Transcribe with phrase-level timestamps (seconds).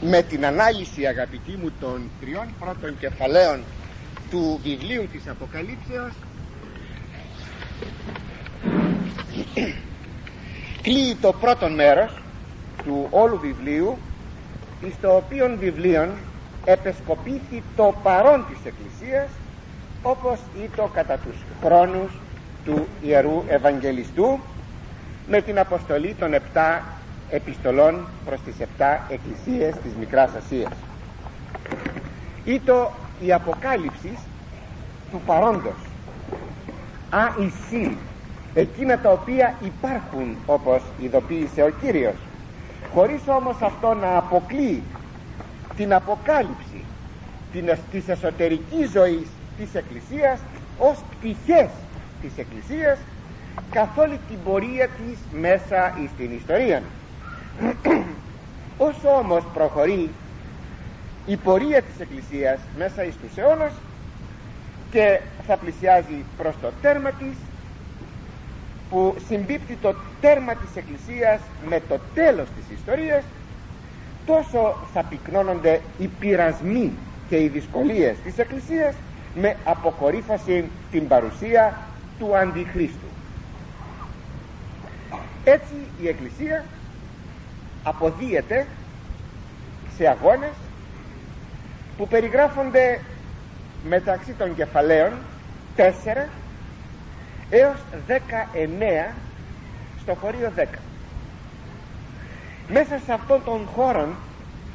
[0.00, 3.60] με την ανάλυση αγαπητοί μου των τριών πρώτων κεφαλαίων
[4.30, 6.12] του βιβλίου της Αποκαλύψεως
[10.82, 12.12] κλείει το πρώτο μέρος
[12.84, 13.98] του όλου βιβλίου
[14.86, 16.08] εις το οποίο βιβλίον
[16.64, 19.28] επεσκοπήθη το παρόν της Εκκλησίας
[20.02, 22.10] όπως ήτο κατά τους χρόνους
[22.64, 24.38] του Ιερού Ευαγγελιστού
[25.28, 26.84] με την αποστολή των επτά
[27.30, 30.72] επιστολών προς τις επτά εκκλησίες της Μικράς Ασίας.
[32.44, 34.18] Ήτο η αποκάλυψη
[35.10, 35.78] του παρόντος.
[37.10, 37.20] Α
[38.54, 42.14] εκείνα τα οποία υπάρχουν όπως ειδοποίησε ο Κύριος.
[42.94, 44.82] Χωρίς όμως αυτό να αποκλεί
[45.76, 46.84] την αποκάλυψη
[47.90, 49.26] της εσωτερικής ζωής
[49.58, 50.40] της Εκκλησίας
[50.78, 51.68] ως πτυχές
[52.22, 52.98] της Εκκλησίας
[53.70, 56.82] καθ' όλη την πορεία της μέσα στην ιστορία
[58.88, 60.10] όσο όμως προχωρεί
[61.26, 63.72] η πορεία της Εκκλησίας μέσα εις τους αιώνας
[64.90, 67.36] και θα πλησιάζει προς το τέρμα της
[68.90, 73.22] που συμπίπτει το τέρμα της Εκκλησίας με το τέλος της ιστορίας
[74.26, 76.92] τόσο θα πυκνώνονται οι πειρασμοί
[77.28, 78.94] και οι δυσκολίες της Εκκλησίας
[79.34, 81.78] με αποκορύφωση την παρουσία
[82.18, 83.08] του Αντιχρίστου.
[85.44, 86.64] Έτσι η Εκκλησία
[87.88, 88.66] αποδίεται
[89.96, 90.52] σε αγώνες
[91.96, 93.00] που περιγράφονται
[93.88, 95.12] μεταξύ των κεφαλαίων
[95.76, 95.82] 4
[97.50, 97.76] έως
[98.08, 99.12] 19
[100.02, 100.64] στο χωρίο 10
[102.68, 104.08] μέσα σε αυτόν τον χώρο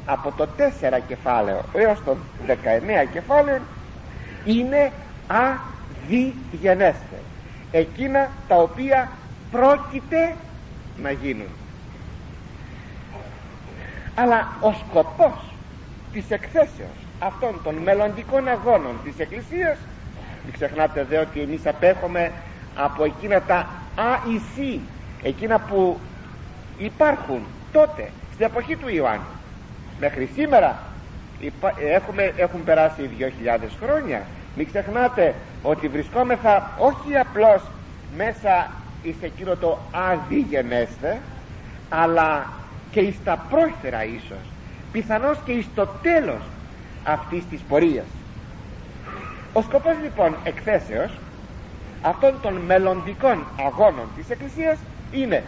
[0.06, 2.52] από το 4 κεφάλαιο έως το 19
[3.12, 3.60] κεφάλαιο
[4.44, 4.92] είναι
[6.06, 7.18] αδιγενέστε
[7.72, 9.10] εκείνα τα οποία
[9.50, 10.34] πρόκειται
[11.02, 11.48] να γίνουν
[14.14, 15.54] αλλά ο σκοπός
[16.12, 19.78] της εκθέσεως αυτών των μελλοντικών αγώνων της Εκκλησίας
[20.44, 22.32] μην ξεχνάτε δε ότι εμείς απέχουμε
[22.76, 23.66] από εκείνα τα
[23.96, 24.80] ΑΙΣΥ
[25.22, 25.98] εκείνα που
[26.78, 27.42] υπάρχουν
[27.72, 29.26] τότε στην εποχή του Ιωάννου
[30.00, 30.78] μέχρι σήμερα
[31.80, 34.22] έχουμε, έχουν περάσει 2.000 χρόνια.
[34.56, 37.62] Μην ξεχνάτε ότι βρισκόμεθα όχι απλώς
[38.16, 38.70] μέσα
[39.02, 41.20] εις εκείνο το αδίγενέστε
[41.88, 42.46] αλλά
[42.94, 44.44] και εις τα πρόθερα ίσως
[44.92, 46.42] πιθανώς και εις το τέλος
[47.04, 48.06] αυτής της πορείας.
[49.52, 51.10] Ο σκοπός λοιπόν εκθέσεως
[52.02, 54.78] αυτών των μελλοντικών αγώνων της Εκκλησίας
[55.12, 55.42] είναι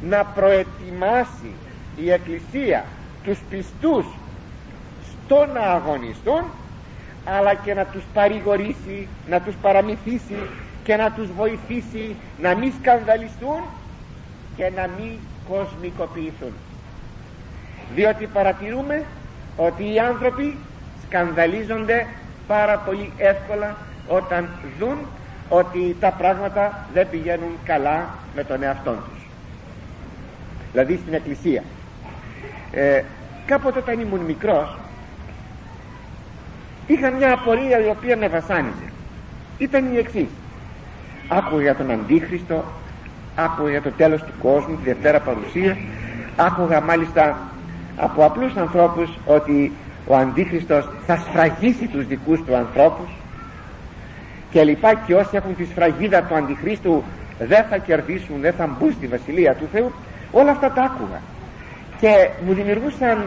[0.00, 1.52] να προετοιμάσει
[1.96, 2.84] η Εκκλησία
[3.24, 4.04] τους πιστούς
[5.24, 6.42] στο να αγωνιστούν
[7.24, 10.38] αλλά και να τους παρηγορήσει, να τους παραμυθίσει
[10.84, 13.60] και να τους βοηθήσει να μην σκανδαλιστούν
[14.56, 16.52] και να μην κοσμικοποιηθούν
[17.94, 19.04] διότι παρατηρούμε
[19.56, 20.56] ότι οι άνθρωποι
[21.06, 22.06] σκανδαλίζονται
[22.46, 23.76] πάρα πολύ εύκολα
[24.08, 24.48] όταν
[24.78, 24.98] δουν
[25.48, 29.26] ότι τα πράγματα δεν πηγαίνουν καλά με τον εαυτό τους.
[30.72, 31.62] Δηλαδή στην εκκλησία.
[32.72, 33.02] Ε,
[33.46, 34.78] κάποτε όταν ήμουν μικρός
[36.86, 38.92] είχα μια απορία η οποία με βασάνιζε.
[39.58, 40.28] Ήταν η εξής.
[41.28, 42.64] άκουγα για τον Αντίχριστο
[43.38, 45.76] άκουγα για το τέλος του κόσμου τη Δευτέρα Παρουσία
[46.36, 47.38] άκουγα μάλιστα
[47.96, 49.72] από απλούς ανθρώπους ότι
[50.06, 53.08] ο Αντίχριστος θα σφραγίσει τους δικούς του ανθρώπους
[54.50, 57.04] και λοιπά και όσοι έχουν τη σφραγίδα του Αντιχρίστου
[57.38, 59.92] δεν θα κερδίσουν, δεν θα μπουν στη Βασιλεία του Θεού.
[60.32, 61.20] Όλα αυτά τα άκουγα.
[62.00, 63.24] Και μου δημιουργούσαν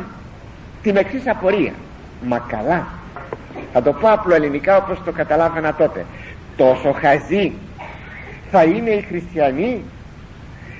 [0.81, 1.73] την εξής απορία.
[2.27, 2.87] Μα καλά
[3.73, 6.05] θα το πω απλό ελληνικά όπως το καταλάβαινα τότε.
[6.57, 7.53] Τόσο χαζοί
[8.51, 9.83] θα είναι οι χριστιανοί;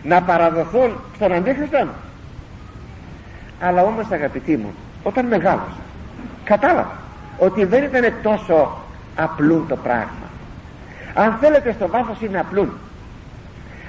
[0.04, 1.88] Να παραδοθούν στον Αντίχριστο
[3.62, 4.74] αλλά όμως αγαπητοί μου
[5.04, 5.82] όταν μεγάλωσα
[6.44, 7.00] κατάλαβα
[7.38, 8.78] ότι δεν ήταν τόσο
[9.16, 10.30] απλό το πράγμα.
[11.14, 12.72] Αν θέλετε στο βάθος είναι απλούν.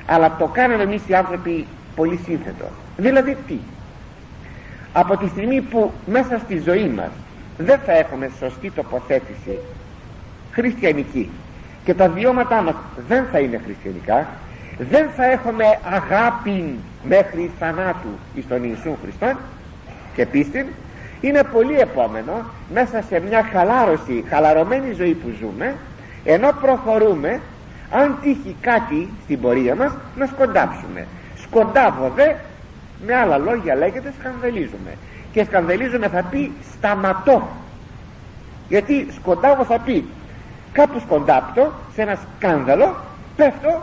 [0.07, 2.65] Αλλά το κάναμε εμείς οι άνθρωποι πολύ σύνθετο.
[2.97, 3.59] Δηλαδή τι;
[4.93, 7.11] Από τη στιγμή που μέσα στη ζωή μας
[7.59, 9.59] δεν θα έχουμε σωστή τοποθέτηση
[10.53, 11.31] χριστιανική
[11.85, 12.75] και τα βιώματά μας
[13.09, 14.27] δεν θα είναι χριστιανικά
[14.91, 19.39] δεν θα έχουμε αγάπη μέχρι θανάτου εις τον Ιησού Χριστό.
[20.15, 20.73] Και πίστη
[21.21, 22.33] είναι πολύ επόμενο
[22.73, 25.75] μέσα σε μια χαλάρωση χαλαρωμένη ζωή που ζούμε
[26.25, 27.41] ενώ προχωρούμε
[27.91, 31.07] αν τύχει κάτι στην πορεία μας να σκοντάψουμε.
[31.43, 32.33] Σκοντάβω δε
[33.07, 34.97] με άλλα λόγια λέγεται σκανδαλίζουμε
[35.33, 37.49] και σκανδαλίζουμε θα πει σταματώ.
[38.69, 40.05] Γιατί σκοντάβω θα πει
[40.73, 42.97] κάπου σκοντάπτω σε ένα σκάνδαλο
[43.37, 43.83] πέφτω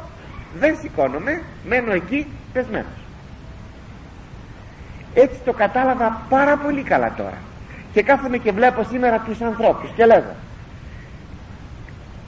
[0.60, 3.00] δεν σηκώνομαι μένω εκεί πεσμένος.
[5.14, 7.38] Έτσι το κατάλαβα πάρα πολύ καλά τώρα.
[7.94, 10.36] Και κάθομαι και βλέπω σήμερα τους ανθρώπους και λέγω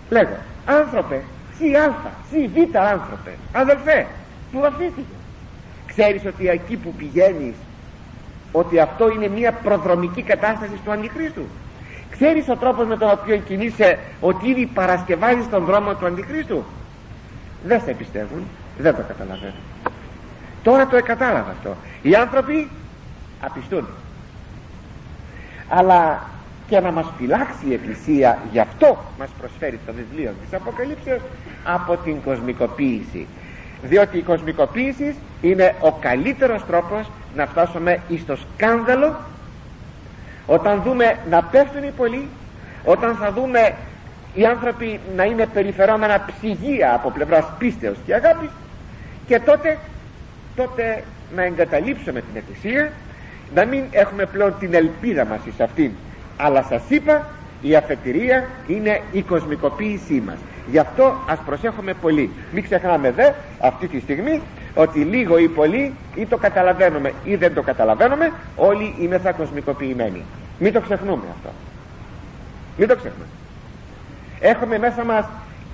[0.10, 1.22] λέγω άνθρωπε
[1.58, 1.96] σι α,
[2.32, 4.06] σι β άνθρωπε αδελφέ
[4.52, 5.16] του βαφτίστηκε
[5.86, 7.56] ξέρεις ότι εκεί που πηγαίνεις
[8.52, 11.48] ότι αυτό είναι μια προδρομική κατάσταση του Αντιχρίστου.
[12.12, 16.64] Ξέρεις ο τρόπος με τον οποίο κινείσαι ότι ήδη παρασκευάζεις τον δρόμο του Αντιχρίστου
[17.64, 18.44] δεν σε πιστεύουν
[18.78, 19.64] δεν το καταλαβαίνουν.
[20.64, 21.76] Τώρα το εκατάλαβα αυτό.
[22.02, 22.70] Οι άνθρωποι
[23.42, 23.88] απιστούν.
[25.70, 26.22] Αλλά
[26.68, 31.22] και να μας φυλάξει η Εκκλησία γι' αυτό μας προσφέρει το βιβλίο της Αποκαλύψεως
[31.64, 33.28] από την κοσμικοποίηση.
[33.84, 39.16] Διότι η κοσμικοποίηση είναι ο καλύτερος τρόπος να φτάσουμε στο σκάνδαλο
[40.46, 42.28] όταν δούμε να πέφτουν οι πολλοί
[42.86, 43.76] όταν θα δούμε
[44.34, 48.50] οι άνθρωποι να είναι περιφερόμενα ψυγεία από πλευράς πίστεως και αγάπης
[49.28, 49.78] και τότε
[50.56, 51.04] τότε
[51.36, 52.92] να εγκαταλείψουμε την Εκκλησία
[53.54, 55.92] να μην έχουμε πλέον την ελπίδα μας εις αυτήν.
[56.38, 57.28] Αλλά σας είπα
[57.62, 60.38] η αφετηρία είναι η κοσμικοποίησή μας.
[60.72, 62.30] Γι' αυτό ας προσέχουμε πολύ.
[62.54, 64.42] Μην ξεχνάμε δε αυτή τη στιγμή
[64.76, 70.24] ότι λίγο ή πολύ ή το καταλαβαίνουμε ή δεν το καταλαβαίνουμε όλοι είμαι θα κοσμικοποιημένοι.
[70.60, 71.50] Μην το ξεχνούμε αυτό.
[72.78, 73.26] Μην το ξεχνούμε
[74.42, 75.26] έχουμε μέσα μας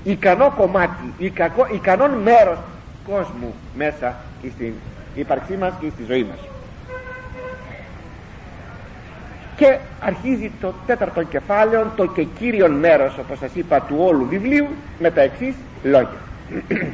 [0.04, 2.58] ικανό κομμάτι ικανό, ικανόν μέρος
[3.08, 4.16] κόσμου μέσα
[4.54, 4.74] στην
[5.16, 6.38] ύπαρξή μας και στη ζωή μας.
[9.56, 14.68] Και αρχίζει το τέταρτο κεφάλαιο το και κύριον μέρος όπως σας είπα του όλου βιβλίου
[15.00, 16.18] με τα εξής λόγια.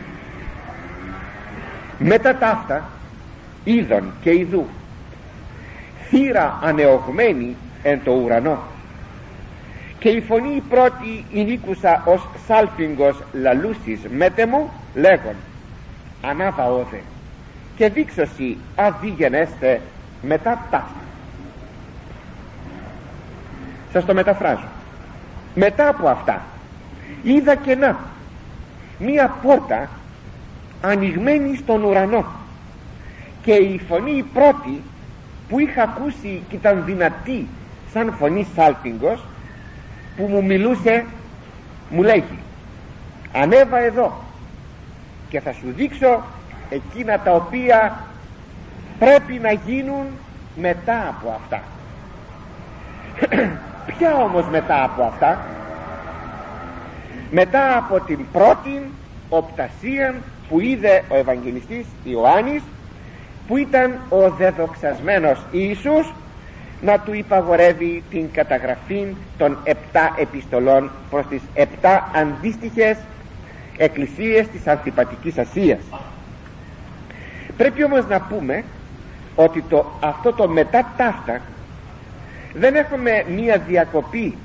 [1.97, 2.89] Μετά τα αυτά
[3.63, 4.65] είδον και ειδού
[6.09, 8.59] θύρα ανεωγμένη εν το ουρανό
[10.03, 15.35] και η φωνή η πρώτη νίκουσα ως σάλφιγγος λαλούσις μέτε μου λέγον
[16.21, 17.01] ανάβα όδε
[17.75, 19.81] και δείξωση αδίγενέστε
[20.21, 20.87] μετά ταύτα
[23.91, 24.67] σας το μεταφράζω.
[25.55, 26.41] Μετά από αυτά
[27.23, 27.99] είδα κενά
[28.99, 29.89] μία πόρτα
[30.81, 32.25] ανοιγμένη στον ουρανό
[33.41, 34.81] και η φωνή η πρώτη
[35.49, 37.47] που είχα ακούσει και ήταν δυνατή
[37.93, 39.23] σαν φωνή σάλπιγγος
[40.17, 41.05] που μου μιλούσε
[41.89, 42.39] μου λέγει
[43.33, 44.21] ανέβα εδώ
[45.29, 46.23] και θα σου δείξω
[46.69, 48.03] εκείνα τα οποία
[48.99, 50.05] πρέπει να γίνουν
[50.55, 51.63] μετά από αυτά
[53.85, 55.37] ποια όμως μετά από αυτά;
[57.31, 58.91] Μετά από την πρώτη
[59.29, 60.15] οπτασία
[60.49, 62.63] που είδε ο Ευαγγελιστής Ιωάννης
[63.47, 66.13] που ήταν ο δεδοξασμένος Ιησούς
[66.85, 72.97] να του υπαγορεύει την καταγραφή των επτά επιστολών προς τις επτά αντίστοιχες
[73.77, 75.79] εκκλησίες της Αντιπατικής Ασίας.
[77.57, 78.63] Πρέπει όμως να πούμε
[79.35, 81.41] ότι το, αυτό το μετά ταύτα
[82.53, 84.37] δεν έχουμε μία διακοπή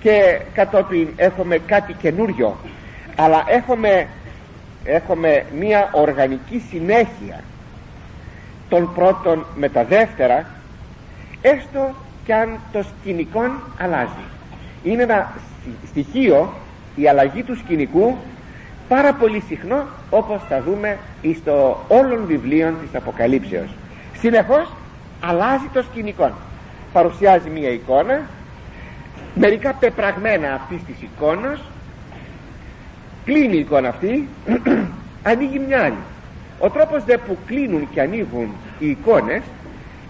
[0.00, 2.56] και κατόπιν έχουμε κάτι καινούριο
[3.16, 4.06] αλλά έχουμε,
[4.84, 7.40] έχουμε μία οργανική συνέχεια
[8.68, 10.46] των πρώτων με τα δεύτερα
[11.54, 11.94] έστω
[12.24, 14.24] και αν το σκηνικό αλλάζει.
[14.84, 15.32] Είναι ένα
[15.86, 16.52] στοιχείο
[16.96, 18.16] η αλλαγή του σκηνικού
[18.88, 20.98] πάρα πολύ συχνό όπως θα δούμε
[21.40, 23.68] στο όλων βιβλίων της Αποκαλύψεως.
[24.18, 24.72] Συνεχώς
[25.20, 26.30] αλλάζει το σκηνικό
[26.92, 28.22] παρουσιάζει μία εικόνα
[29.34, 31.60] μερικά πεπραγμένα αυτής της εικόνας
[33.24, 34.28] κλείνει η εικόνα αυτή
[35.30, 36.02] ανοίγει μια άλλη.
[36.58, 38.48] Ο τρόπος δε που κλείνουν και ανοίγουν
[38.78, 39.42] οι εικόνες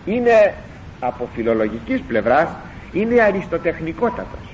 [0.05, 0.55] είναι
[1.01, 2.49] από φιλολογικής πλευράς
[2.93, 4.49] είναι αριστοτεχνικότατος.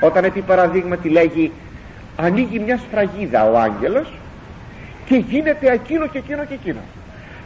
[0.00, 1.52] Όταν επί παραδείγματι λέγει
[2.16, 4.12] ανοίγει μια σφραγίδα ο άγγελος
[5.04, 6.80] και γίνεται εκείνο και εκείνο και εκείνο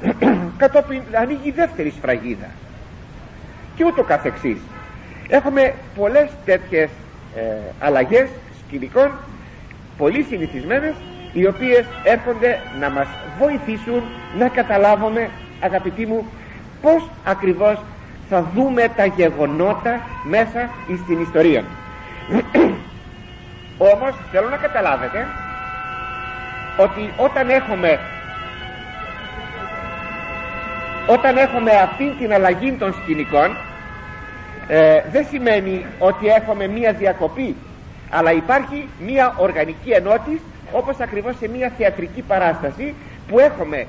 [0.62, 2.50] κατόπιν ανοίγει δεύτερη σφραγίδα.
[3.76, 4.59] Και ούτω καθεξής.
[5.28, 6.90] Έχουμε πολλές τέτοιες
[7.37, 7.40] ε,
[7.80, 8.28] αλλαγές
[8.66, 9.11] σκηνικών
[9.99, 10.95] πολύ συνηθισμένες
[11.33, 13.07] οι οποίες έρχονται να μας
[13.38, 14.02] βοηθήσουν
[14.38, 15.30] να καταλάβουμε
[15.61, 16.26] αγαπητοί μου
[16.82, 17.76] πως ακριβώς
[18.28, 20.70] θα δούμε τα γεγονότα μέσα
[21.04, 21.64] στην ιστορία.
[23.92, 25.26] Όμως θέλω να καταλάβετε
[26.76, 27.99] ότι όταν έχουμε
[31.06, 33.56] όταν έχουμε αυτή την αλλαγή των σκηνικών
[34.68, 37.56] ε, δεν σημαίνει ότι έχουμε μία διακοπή
[38.11, 40.40] αλλά υπάρχει μία οργανική ενότηση
[40.73, 42.94] όπως ακριβώς σε μία θεατρική παράσταση
[43.28, 43.87] που έχουμε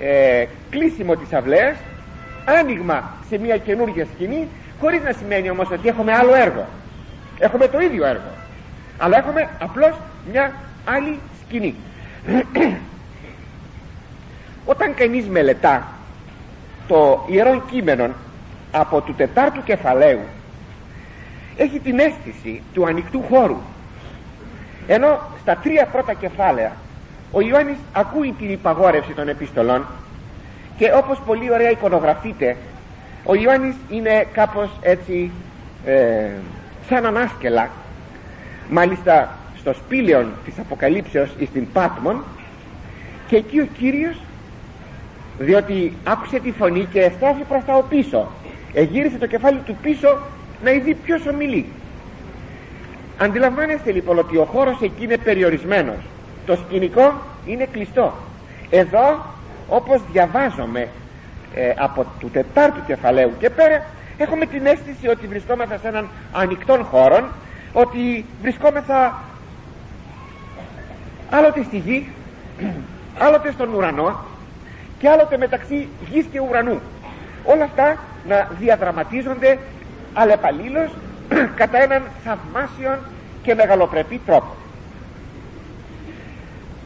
[0.00, 1.76] ε, κλείσιμο της αυλαίας
[2.46, 4.48] άνοιγμα σε μία καινούργια σκηνή
[4.80, 6.66] χωρίς να σημαίνει όμως ότι έχουμε άλλο έργο.
[7.38, 8.36] Έχουμε το ίδιο έργο
[8.98, 9.94] αλλά έχουμε απλώς
[10.30, 10.52] μια
[10.84, 11.74] άλλη σκηνή.
[14.72, 15.86] Όταν κανείς μελετά
[16.88, 18.08] το ιερό κείμενο
[18.72, 20.20] από του τετάρτου κεφαλαίου
[21.56, 23.56] έχει την αίσθηση του ανοιχτού χώρου.
[24.86, 26.72] Ενώ στα τρία πρώτα κεφάλαια
[27.32, 29.86] ο Ιωάννης ακούει την υπαγόρευση των επιστολών
[30.76, 32.56] και όπως πολύ ωραία εικονογραφείται
[33.24, 35.30] ο Ιωάννης είναι κάπως έτσι
[35.84, 36.28] ε,
[36.88, 37.70] σαν ανάσκελα
[38.70, 42.24] μάλιστα στο σπήλαιο της Αποκαλύψεως στην Πάτμον
[43.26, 44.16] και εκεί ο Κύριος
[45.38, 48.28] διότι άκουσε τη φωνή και στάθηκε προς τα πίσω.
[48.72, 50.18] Εγύρισε το κεφάλι του πίσω
[50.64, 51.66] να ειδεί ποιος ομιλεί.
[53.18, 55.96] Αντιλαμβάνεστε λοιπόν ότι ο χώρος εκεί είναι περιορισμένος.
[56.46, 57.12] Το σκηνικό
[57.46, 58.12] είναι κλειστό.
[58.70, 59.34] Εδώ
[59.68, 60.88] όπως διαβάζομαι
[61.54, 63.82] ε, από του τετάρτου κεφαλαίου και πέρα
[64.16, 67.28] έχουμε την αίσθηση ότι βρισκόμαστε σε έναν ανοιχτόν χώρο
[67.72, 69.22] ότι βρισκόμεθα
[71.30, 72.08] άλλοτε στη γη
[73.18, 74.24] άλλοτε στον ουρανό
[74.98, 76.80] και άλλοτε μεταξύ γης και ουρανού.
[77.44, 77.96] Όλα αυτά
[78.28, 79.58] να διαδραματίζονται
[80.14, 80.90] αλλεπαλλήλως
[81.60, 82.98] κατά έναν θαυμάσιο
[83.42, 84.54] και μεγαλοπρεπή τρόπο.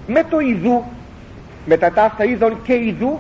[0.07, 0.85] Με το ειδού
[1.67, 3.19] με τα ταύτα είδων και ειδού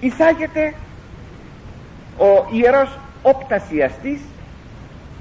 [0.00, 0.74] εισάγεται
[2.18, 4.20] ο ιερός οπτασιαστής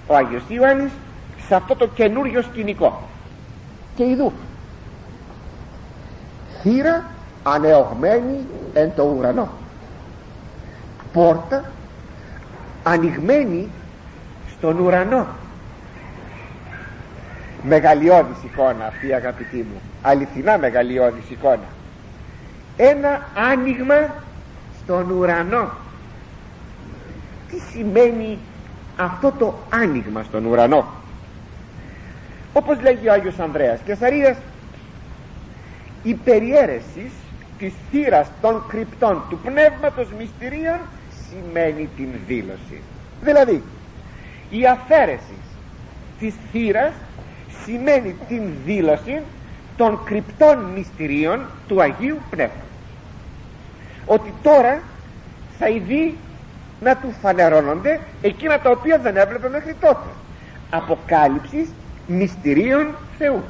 [0.07, 0.91] ο Άγιος Ιωάννης
[1.47, 3.01] σε αυτό το καινούριο σκηνικό.
[3.95, 4.31] Και ειδού.
[6.61, 7.05] Θύρα
[7.43, 9.49] ανεωγμένη εν το ουρανό.
[11.13, 11.71] Πόρτα
[12.83, 13.69] ανοιγμένη
[14.57, 15.27] στον ουρανό
[17.63, 19.81] μεγαλειώδης εικόνα αυτή αγαπητή μου.
[20.01, 21.67] Αληθινά μεγαλειώδης εικόνα.
[22.77, 24.15] Ένα άνοιγμα
[24.83, 25.69] στον ουρανό.
[27.49, 28.37] Τι σημαίνει
[28.97, 30.87] αυτό το άνοιγμα στον ουρανό;
[32.53, 34.37] Όπως λέγει ο Άγιος Ανδρέας και Σαρίας
[36.03, 37.11] η περιέρεση
[37.57, 40.79] της θύρας των κρυπτών του πνεύματος μυστηρίων
[41.29, 42.81] σημαίνει την δήλωση
[43.21, 43.63] δηλαδή
[44.49, 45.35] η αφαίρεση
[46.19, 46.93] της θύρας
[47.65, 49.21] σημαίνει την δήλωση
[49.77, 52.61] των κρυπτών μυστηρίων του Αγίου Πνεύματος.
[54.05, 54.81] Ότι τώρα
[55.59, 56.15] θα ειδεί
[56.81, 60.09] να του φανερώνονται εκείνα τα οποία δεν έβλεπε μέχρι τότε.
[60.69, 61.69] Αποκάλυψης
[62.07, 62.87] μυστηρίων
[63.17, 63.43] Θεού.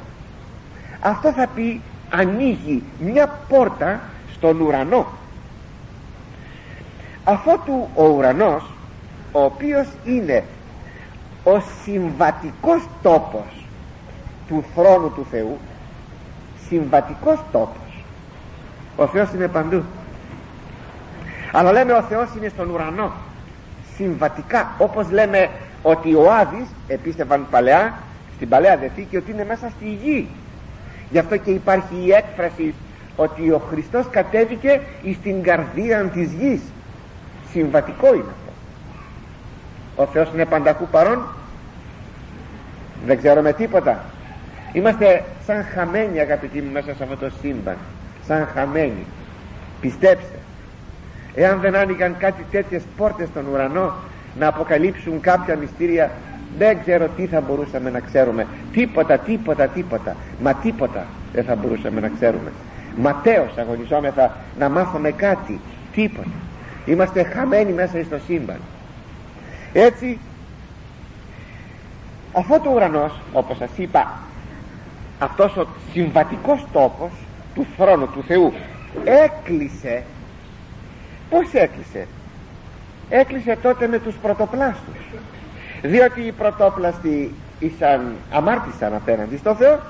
[1.00, 4.00] Αυτό θα πει ανοίγει μια πόρτα
[4.32, 5.06] στον ουρανό.
[7.24, 8.70] Αφότου ο ουρανός
[9.32, 10.44] ο οποίος είναι
[11.44, 13.61] ο συμβατικός τόπος
[14.48, 15.58] του θρόνου του Θεού
[16.72, 18.04] συμβατικός τόπος.
[18.96, 19.82] Ο Θεός είναι παντού.
[21.52, 23.12] Αλλά λέμε ο Θεός είναι στον ουρανό.
[23.96, 25.50] Συμβατικά όπως λέμε
[25.82, 27.94] ότι ο Άδης επίστευαν παλαιά
[28.36, 30.28] στην Παλαιά Δεθήκη ότι είναι μέσα στη γη.
[31.10, 32.74] Γι' αυτό και υπάρχει η έκφραση
[33.16, 34.80] ότι ο Χριστός κατέβηκε
[35.20, 36.60] στην καρδία της γης.
[37.50, 38.52] Συμβατικό είναι αυτό.
[40.02, 41.22] Ο Θεός είναι πανταχού παρόν.
[43.06, 44.04] Δεν ξέρουμε τίποτα
[44.72, 47.76] είμαστε σαν χαμένοι αγαπητοί μου μέσα σε αυτό το σύμπαν.
[48.26, 49.06] Σαν χαμένοι.
[49.80, 50.38] Πιστέψτε.
[51.34, 53.94] Εάν δεν άνοιγαν κάτι τέτοιες πόρτες στον ουρανό
[54.38, 56.10] να αποκαλύψουν κάποια μυστήρια
[56.58, 58.46] δεν ξέρω τι θα μπορούσαμε να ξέρουμε.
[58.72, 60.16] Τίποτα τίποτα τίποτα.
[60.42, 62.52] Μα τίποτα δεν θα μπορούσαμε να ξέρουμε.
[62.96, 65.60] Ματέως αγωνιζόμεθα να μάθουμε κάτι.
[65.92, 66.28] Τίποτα.
[66.84, 68.58] Είμαστε χαμένοι μέσα στο σύμπαν.
[69.72, 70.18] Έτσι
[72.32, 74.18] αυτό το ουρανός όπως σας είπα
[75.22, 77.10] αυτός ο συμβατικός τόπος
[77.54, 78.52] του θρόνου του Θεού
[79.04, 80.02] έκλεισε.
[81.30, 82.06] Πως έκλεισε;
[83.08, 84.96] Έκλεισε τότε με τους πρωτοπλάστους.
[85.82, 89.80] Διότι οι πρωτόπλαστοι ήσαν, αμάρτησαν απέναντι στο Θεό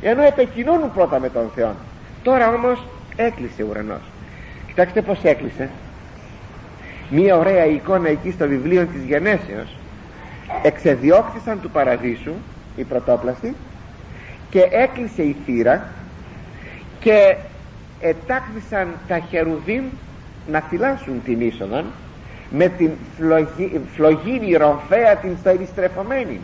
[0.00, 1.74] ενώ επεκοινώνουν πρώτα με τον Θεό.
[2.22, 2.86] Τώρα όμως
[3.16, 4.02] έκλεισε ο ουρανός.
[4.66, 5.70] Κοιτάξτε πως έκλεισε.
[7.10, 9.76] Μία ωραία εικόνα εκεί στο βιβλίο της Γενέσεως.
[10.62, 12.32] Εξεδιώχθησαν του παραδείσου
[12.76, 13.54] οι πρωτόπλαστοι
[14.50, 15.88] και έκλεισε η θύρα
[17.00, 17.36] και
[18.00, 19.84] ετάχθησαν τα χερουδίμ
[20.50, 21.84] να φυλάσσουν την είσοδο
[22.50, 26.40] με την φλογή, φλογίνη ρομφαία την περιστρεφωμένη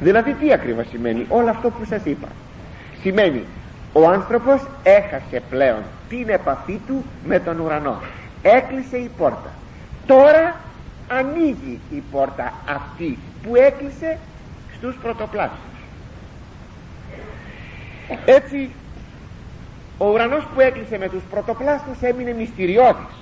[0.00, 2.28] δηλαδή τι ακριβώς σημαίνει όλο αυτό που σας είπα;
[3.02, 3.44] Σημαίνει
[3.92, 8.00] ο άνθρωπος έχασε πλέον την επαφή του με τον ουρανό.
[8.42, 9.50] Έκλεισε η πόρτα.
[10.06, 10.56] Τώρα
[11.08, 14.18] ανοίγει η πόρτα αυτή που έκλεισε
[14.78, 15.76] στους πρωτοπλάστους
[18.24, 18.70] έτσι
[19.98, 23.14] ο ουρανός που έκλεισε με τους πρωτοπλάστους έμεινε μυστηριώδης.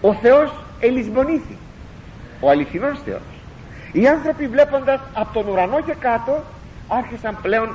[0.00, 1.56] Ο Θεός ελισμονήθη
[2.40, 3.22] ο αληθινός Θεός.
[3.92, 6.42] Οι άνθρωποι βλέποντας από τον ουρανό και κάτω
[6.88, 7.68] άρχισαν πλέον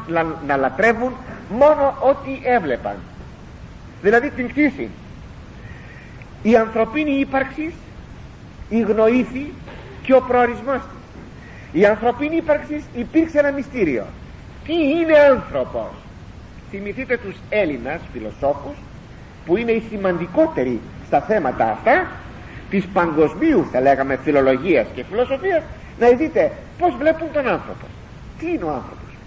[0.47, 1.13] να λατρεύουν
[1.49, 2.95] μόνο ό,τι έβλεπαν.
[4.01, 4.89] Δηλαδή την κτήση.
[6.43, 7.73] Η ανθρωπίνη ύπαρξη
[8.69, 9.53] η γνωήθη
[10.01, 10.98] και ο προορισμός της
[11.71, 14.05] η ανθρωπίνη ύπαρξη υπήρξε ένα μυστήριο.
[14.63, 15.91] Τι είναι άνθρωπος;
[16.69, 18.77] Θυμηθείτε τους Έλληνας φιλοσόφους
[19.45, 22.07] που είναι οι σημαντικότεροι στα θέματα αυτά
[22.69, 25.63] της παγκοσμίου θα λέγαμε φιλολογίας και φιλοσοφίας
[25.99, 27.85] να δείτε πως βλέπουν τον άνθρωπο.
[28.37, 29.17] Τι είναι ο άνθρωπος;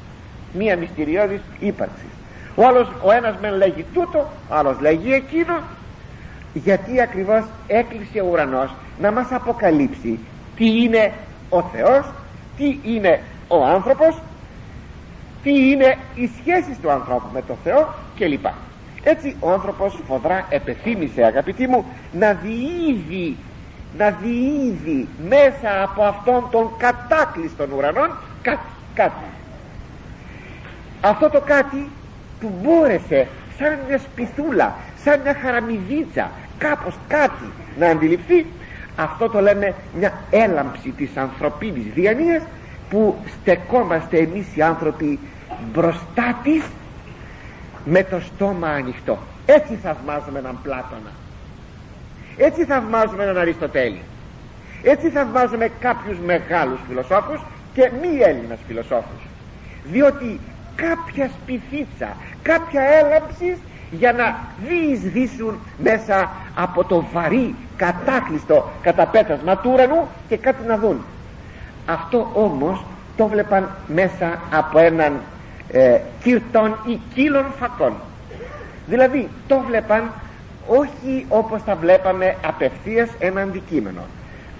[0.53, 2.07] Μία μυστηριώδης ύπαρξη.
[2.55, 4.19] Ο άλλος ο ένας μεν λέγει τούτο
[4.49, 5.63] ο άλλος λέγει εκείνο.
[6.53, 10.19] Γιατί ακριβώς έκλεισε ο ουρανός να μας αποκαλύψει
[10.57, 11.13] τι είναι
[11.49, 12.13] ο Θεός
[12.57, 14.19] τι είναι ο άνθρωπος
[15.43, 18.47] τι είναι οι σχέσεις του ανθρώπου με τον Θεό κλπ.
[19.03, 23.37] Έτσι ο άνθρωπος φοδρά επεθύμησε αγαπητοί μου να διείδει
[23.99, 28.11] να διείδει μέσα από αυτόν τον κατάκλειστον ουρανών
[28.43, 29.25] κάτι, κάτι.
[31.01, 31.89] Αυτό το κάτι
[32.41, 33.29] που μπόρεσε
[33.59, 38.47] σαν μια σπιθούλα σαν μια χαραμιδίτσα κάπως κάτι να αντιληφθεί
[38.97, 42.43] αυτό το λέμε μια έλαμψη της ανθρωπίνης διανοίας
[42.91, 45.19] που στεκόμαστε εμείς οι άνθρωποι
[45.73, 46.63] μπροστά της
[47.85, 49.19] με το στόμα ανοιχτό.
[49.47, 51.13] Έτσι θαυμάζουμε έναν Πλάτωνα.
[52.37, 54.03] Έτσι θαυμάζουμε έναν Αριστοτέλη.
[54.83, 57.41] Έτσι θαυμάζουμε κάποιους μεγάλους φιλοσόφους
[57.75, 59.23] και μη Έλληνας φιλοσόφους.
[59.85, 60.41] Διότι
[60.77, 63.57] κάποια σπιθίτσα κάποια έλαμψη
[63.99, 64.37] για να
[64.69, 71.05] διεισδύσουν μέσα από το βαρύ κατάκλειστο καταπέτασμα του ουρανού και κάτι να δουν.
[71.87, 72.85] Αυτό όμως
[73.17, 75.21] το βλέπαν μέσα από έναν
[75.69, 77.93] ε, κύρτον ή κύλων φακών
[78.87, 80.11] δηλαδή το βλέπαν
[80.67, 84.01] όχι όπως τα βλέπαμε απευθείας ένα αντικείμενο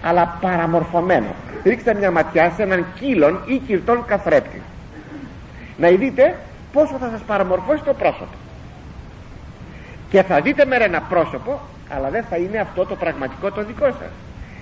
[0.03, 1.35] αλλά παραμορφωμένο.
[1.65, 4.63] Ρίξτε μια ματιά σε έναν κύλων ή κυρτών καθρέπτη.
[5.77, 6.37] Να δείτε
[6.73, 8.42] πόσο θα σας παραμορφώσει το πρόσωπο
[10.13, 13.85] και θα δείτε με ένα πρόσωπο αλλά δεν θα είναι αυτό το πραγματικό το δικό
[13.85, 14.13] σας.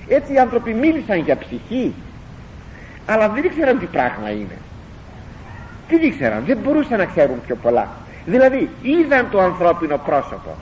[0.09, 1.95] Έτσι οι άνθρωποι μίλησαν για ψυχή
[3.07, 4.57] αλλά δεν ήξεραν τι πράγμα είναι.
[5.89, 7.89] Τι ήξεραν δεν μπορούσαν να ξέρουν πιο πολλά.
[8.27, 10.57] Δηλαδή είδαν το ανθρώπινο πρόσωπο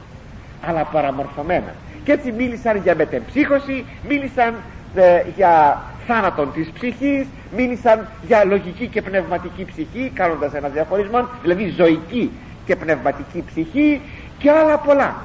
[0.67, 1.75] αλλά παραμορφωμένα.
[2.05, 4.55] Και έτσι μίλησαν για μετεμψύχωση μίλησαν
[4.95, 11.69] ε, για θάνατον της ψυχής μίλησαν για λογική και πνευματική ψυχή κάνοντας ένα διαχωρισμό δηλαδή
[11.77, 12.31] ζωική
[12.65, 14.01] και πνευματική ψυχή
[14.39, 15.17] και άλλα πολλά.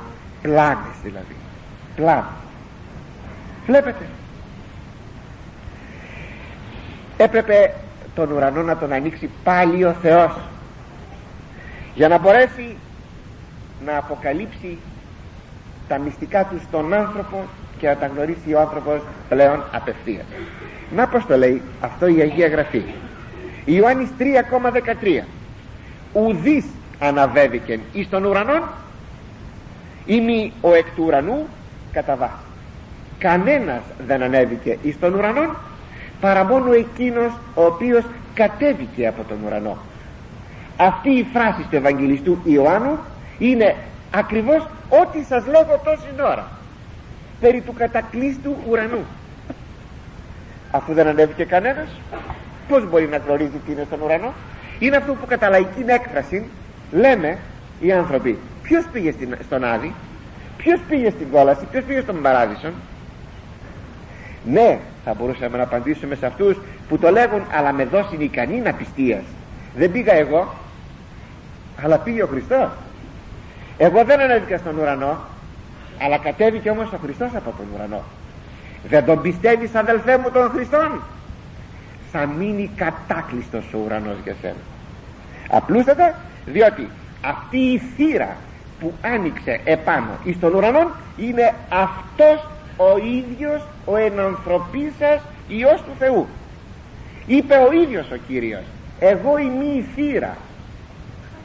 [0.41, 1.36] Πλάνες δηλαδή.
[1.95, 2.43] Πλάνες
[3.65, 4.06] βλέπετε.
[7.17, 7.73] Έπρεπε
[8.15, 10.32] τον ουρανό να τον ανοίξει πάλι ο Θεός.
[11.95, 12.76] Για να μπορέσει
[13.86, 14.78] να αποκαλύψει
[15.88, 17.43] τα μυστικά του στον άνθρωπο
[17.78, 20.26] και να τα γνωρίσει ο άνθρωπος πλέον απευθείας.
[20.95, 22.84] Να πως το λέει αυτό η Αγία Γραφή.
[23.65, 25.23] Ιωάννης 3,13
[26.13, 26.65] ουδής
[26.99, 28.63] αναβέβηκεν εις τον ουρανόν
[30.06, 31.48] μη ο εκ του ουρανού
[31.92, 32.34] κατά βάση
[33.24, 35.56] κανένας δεν ανέβηκε εις τον ουρανόν
[36.20, 39.78] παρά μόνο εκείνος ο οποίος κατέβηκε από τον ουρανό.
[40.78, 42.98] Αυτή η φράση του Ευαγγελιστού Ιωάννου
[43.39, 43.76] είναι
[44.12, 46.48] ακριβώς ό,τι σας λέγω τόση ώρα
[47.39, 49.06] περί του κατακλείστου ουρανού.
[50.72, 51.88] Αφού δεν ανέβηκε κανένας
[52.68, 54.34] πως μπορεί να γνωρίζει τι είναι στον ουρανό;
[54.80, 56.44] Είναι αυτό που κατά λαϊκή έκφραση
[56.92, 57.38] λέμε
[57.80, 59.93] οι άνθρωποι ποιος πήγε στον Άδη;
[60.58, 62.69] Ποιος πήγε στην κόλαση; Ποιος πήγε στον Παράδεισο;
[64.43, 69.23] Ναι θα μπορούσαμε να απαντήσουμε σε αυτούς που το λέγουν αλλά με δώσει ικανή απιστίας
[69.76, 70.54] δεν πήγα εγώ
[71.84, 72.69] αλλά πήγε ο Χριστός.
[73.78, 75.19] Εγώ δεν ανέβηκα στον ουρανό
[75.99, 78.04] αλλά κατέβηκε όμως ο Χριστός από τον ουρανό.
[78.84, 81.02] Δεν τον πιστεύεις αδελφέ μου τον Χριστόν;
[82.12, 84.56] Θα μείνει κατάκλειστος ο ουρανός για σένα.
[85.49, 86.89] Απλούστατα διότι
[87.21, 88.38] αυτή η θύρα
[88.84, 95.91] που άνοιξε επάνω εις τον ουρανό είναι αυτός ο ίδιος ο ενανθρωπής σας Υιός του
[96.00, 96.28] Θεού.
[97.26, 98.63] Είπε ο ίδιος ο Κύριος
[99.00, 100.38] εγώ είμαι η θύρα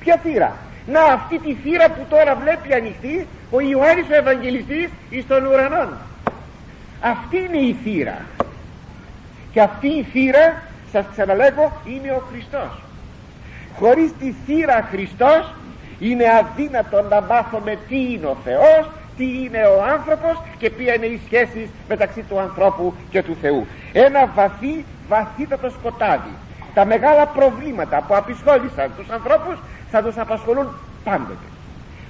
[0.01, 5.27] ποια θύρα; Να αυτή τη θύρα που τώρα βλέπει ανοιχτή ο Ιωάννης ο Ευαγγελιστής εις
[5.27, 5.89] τον ουρανό
[7.01, 8.19] αυτή είναι η θύρα.
[9.53, 12.83] Και αυτή η θύρα σας ξαναλέγω είναι ο Χριστός.
[13.79, 15.55] Χωρίς τη θύρα Χριστός
[15.99, 21.07] είναι αδύνατο να μάθουμε τι είναι ο Θεός τι είναι ο άνθρωπος και ποια είναι
[21.07, 23.67] η σχέση μεταξύ του ανθρώπου και του Θεού.
[23.93, 26.35] Ένα βαθύ βαθύτατο σκοτάδι.
[26.75, 29.59] Τα μεγάλα προβλήματα που απεισχόλησαν τους ανθρώπους
[29.91, 30.69] θα τους απασχολούν
[31.05, 31.47] πάντοτε.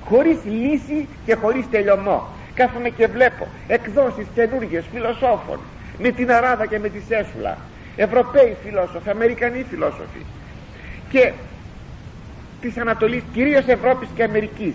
[0.04, 2.28] Χωρίς λύση και χωρίς τελειωμό.
[2.54, 5.58] Κάθομαι και βλέπω εκδόσεις καινούργιες φιλοσόφων
[5.98, 7.56] με την Αράδα και με τη Σέσουλα.
[7.96, 10.22] Ευρωπαίοι φιλόσοφοι, Αμερικανοί φιλόσοφοι.
[11.10, 11.32] Και
[12.60, 14.74] της Ανατολής κυρίως Ευρώπης και Αμερικής.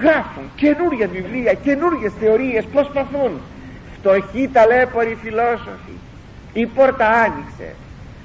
[0.00, 3.40] Γράφουν καινούργια βιβλία καινούργιες θεωρίες προσπαθούν.
[3.98, 5.96] Φτωχοί ταλέποροι φιλόσοφοι
[6.52, 7.74] η πόρτα άνοιξε.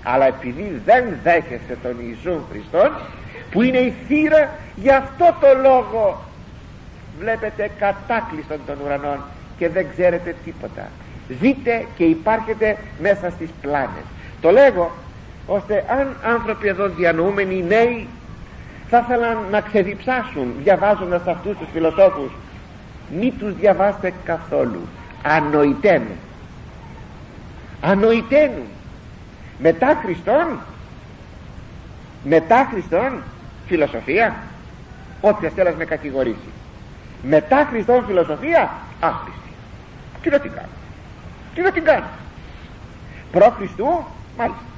[0.03, 2.91] Αλλά επειδή δεν δέχεστε τον Ιησού Χριστόν
[3.51, 6.23] που είναι η θύρα για αυτό το λόγο
[7.19, 9.19] βλέπετε κατάκλειστον των ουρανών
[9.57, 10.89] και δεν ξέρετε τίποτα.
[11.41, 14.03] Ζείτε και υπάρχετε μέσα στις πλάνες.
[14.41, 14.91] Το λέγω
[15.47, 18.07] ώστε αν άνθρωποι εδώ διανοούμενοι νέοι
[18.93, 22.31] θα ήθελαν να ξεδιψάσουν διαβάζοντας αυτούς τους φιλοσόφους
[23.19, 24.87] μη τους διαβάστε καθόλου.
[25.23, 26.17] Ανοηταίνουν
[27.81, 28.65] ανοηταίνουν
[29.59, 30.59] μετά Χριστόν.
[32.23, 33.23] Μετά Χριστόν
[33.67, 34.35] φιλοσοφία.
[35.21, 36.51] Όποια θέλας με κατηγορήσει.
[37.23, 39.49] Μετά Χριστόν φιλοσοφία άχρηστη.
[40.21, 40.67] Τι να την κάνω.
[41.55, 42.05] Τι να την κάνω.
[43.31, 44.05] Προ Χριστού
[44.37, 44.72] μάλιστα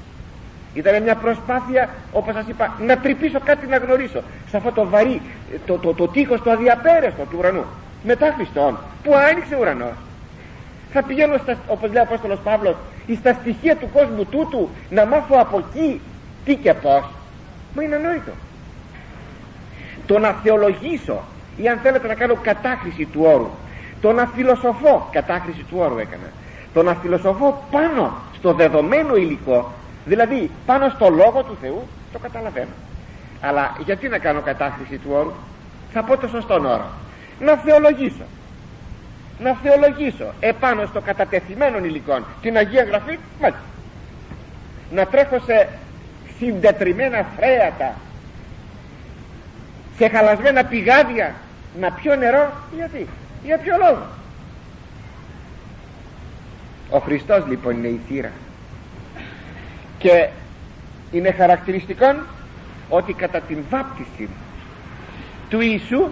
[0.75, 4.21] ήταν μια προσπάθεια όπως σας είπα να τρυπήσω κάτι να γνωρίσω.
[4.49, 5.21] Σε αυτό το βαρύ
[5.65, 7.63] το, το, το, τείχος το αδιαπέραστο του ουρανού.
[8.03, 9.95] Μετά Χριστόν που άνοιξε ο ουρανός
[10.91, 12.75] θα πηγαίνω στα, όπως λέει ο Απόστολος Παύλος
[13.19, 16.01] στα στοιχεία του κόσμου τούτου να μάθω από εκεί
[16.45, 17.03] τι και πως
[17.75, 18.31] μα είναι ανόητο.
[20.05, 21.23] Το να θεολογήσω
[21.57, 23.49] ή αν θέλετε να κάνω κατάχρηση του όρου
[24.01, 26.29] το να φιλοσοφώ κατάχρηση του όρου έκανα
[26.73, 29.71] το να φιλοσοφώ πάνω στο δεδομένο υλικό
[30.05, 32.71] δηλαδή πάνω στο λόγο του Θεού το καταλαβαίνω.
[33.41, 35.31] Αλλά γιατί να κάνω κατάχρηση του όρου;
[35.91, 36.89] Θα πω το σωστό όρο.
[37.39, 38.23] Να θεολογήσω.
[39.39, 43.63] Να θεολογήσω επάνω στο κατατεθειμένο υλικό την Αγία Γραφή μάλιστα.
[44.91, 45.69] Να τρέχω σε
[46.37, 47.95] συντετριμμένα φρέατα
[49.97, 51.35] σε χαλασμένα πηγάδια
[51.79, 52.53] να πιω νερό.
[52.75, 53.07] Γιατί;
[53.43, 54.07] Για ποιο λόγο;
[56.89, 58.31] Ο Χριστός λοιπόν είναι η θύρα
[60.05, 60.29] και
[61.11, 62.15] είναι χαρακτηριστικό
[62.89, 64.29] ότι κατά την βάπτιση
[65.49, 66.07] του Ιησού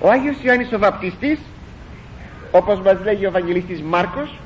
[0.00, 1.38] ο Άγιος Ιωάννης ο Βαπτιστής
[2.50, 4.38] όπως μας λέγει ο Ευαγγελιστής Μάρκος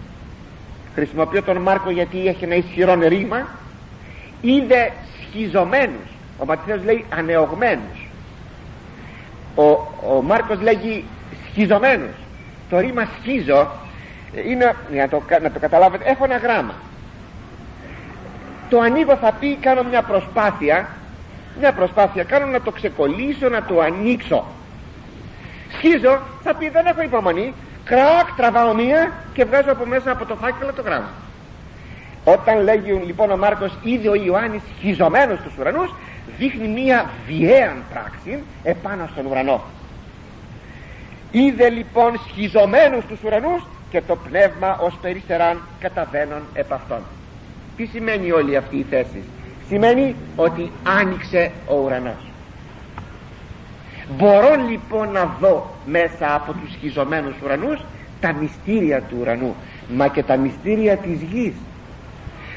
[0.94, 3.48] χρησιμοποιώ τον Μάρκο γιατί έχει ένα ισχυρό ρήμα
[4.40, 4.92] είδε
[5.22, 6.08] σχιζωμένους.
[6.38, 8.06] Ο Ματθαίος λέει ανεωγμένους.
[9.54, 9.62] Ο,
[10.14, 11.04] ο Μάρκος λέγει
[11.50, 12.14] σχιζωμένους.
[12.70, 13.70] Το ρήμα σχίζο
[14.48, 16.74] είναι να το, να το καταλάβετε έχω ένα γράμμα
[18.68, 20.88] το ανοίγω θα πει κάνω μια προσπάθεια
[21.58, 24.44] μια προσπάθεια κάνω να το ξεκολλήσω να το ανοίξω.
[25.76, 27.54] Σχίζω θα πει δεν έχω υπομονή.
[27.84, 31.10] Κρακ τραβάω μία και βγάζω από μέσα από το φάκελο το γράμμα.
[32.24, 35.94] Όταν λέγει λοιπόν ο Μάρκος είδε ο Ιωάννης χιζωμένος στους ουρανούς
[36.38, 39.62] δείχνει μία βιαία πράξη επάνω στον ουρανό.
[41.30, 47.00] Είδε λοιπόν σχιζωμένους στους ουρανούς και το πνεύμα ως περιστεράν καταβαίνουν επ' αυτόν
[47.78, 49.22] τι σημαίνει όλη αυτή η θέση;
[49.68, 52.30] Σημαίνει ότι άνοιξε ο ουρανός.
[54.16, 57.80] Μπορώ λοιπόν να δω μέσα από τους σχιζωμένους ουρανούς
[58.20, 59.54] τα μυστήρια του ουρανού
[59.88, 61.52] μα και τα μυστήρια της γης.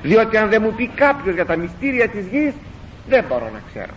[0.01, 2.53] Διότι αν δεν μου πει κάποιος για τα μυστήρια της γης
[3.07, 3.93] δεν μπορώ να ξέρω.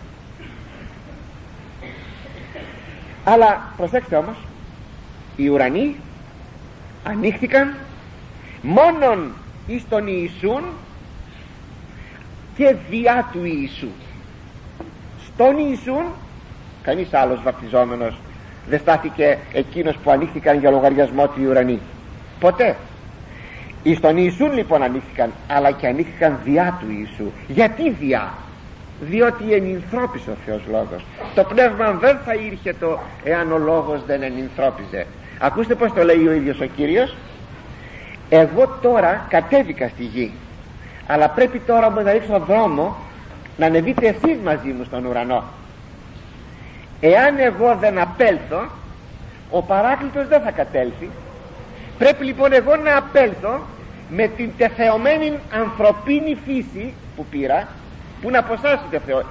[3.23, 4.37] Αλλά προσέξτε όμως
[5.35, 5.95] οι ουρανοί
[7.03, 7.75] ανοίχθηκαν
[8.61, 9.31] μόνον
[9.67, 10.63] εις τον Ιησούν
[12.55, 13.87] και διά του Ιησού.
[15.25, 16.05] Στον Ιησούν
[16.83, 18.19] κανείς άλλος βαπτιζόμενος
[18.69, 21.79] δεν στάθηκε εκείνος που ανοίχθηκαν για λογαριασμό του ουρανοί
[22.39, 22.75] ποτέ.
[23.83, 27.31] Εις τον Ιησούν λοιπόν ανοίχθηκαν αλλά και ανοίχθηκαν διά του Ιησού.
[27.47, 28.33] Γιατί διά;
[28.99, 31.05] Διότι ενυνθρώπισε ο Θεός Λόγος.
[31.35, 35.05] Το πνεύμα δεν θα ήρχε το εάν ο Λόγος δεν ενυνθρώπιζε
[35.39, 37.15] ακούστε πως το λέει ο ίδιος ο Κύριος.
[38.29, 40.31] Εγώ τώρα κατέβηκα στη γη
[41.07, 42.95] αλλά πρέπει τώρα όμως να ρίξω δρόμο
[43.57, 45.43] να ανεβείτε εσείς μαζί μου στον ουρανό.
[46.99, 48.69] Εάν εγώ δεν απέλθω
[49.49, 51.09] ο παράκλητος δεν θα κατέλθει.
[51.97, 53.59] Πρέπει λοιπόν εγώ να απέλθω
[54.09, 57.67] με την τεθεωμένη ανθρωπίνη φύση που πήρα
[58.21, 58.53] που να από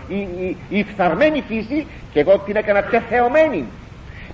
[0.09, 3.65] η, η, η φθαρμένη φύση και εγώ την έκανα τεθεωμένη.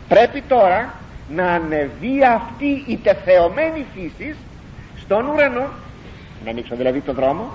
[0.09, 0.95] Πρέπει τώρα
[1.29, 4.37] να ανεβεί αυτή η τεθεωμένη φύση
[5.01, 5.67] στον ουρανό
[6.45, 7.53] να ανοίξω δηλαδή το δρόμο.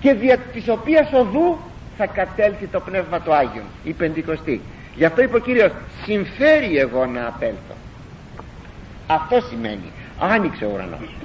[0.00, 1.58] Και δια της οποίας οδού
[1.96, 4.60] θα κατέλθει το Πνεύμα το Άγιο η Πεντηκοστή.
[4.94, 5.72] Γι' αυτό είπε ο Κύριος
[6.04, 7.74] συμφέρει εγώ να απέλθω.
[9.06, 11.16] Αυτό σημαίνει άνοιξε ο ουρανός.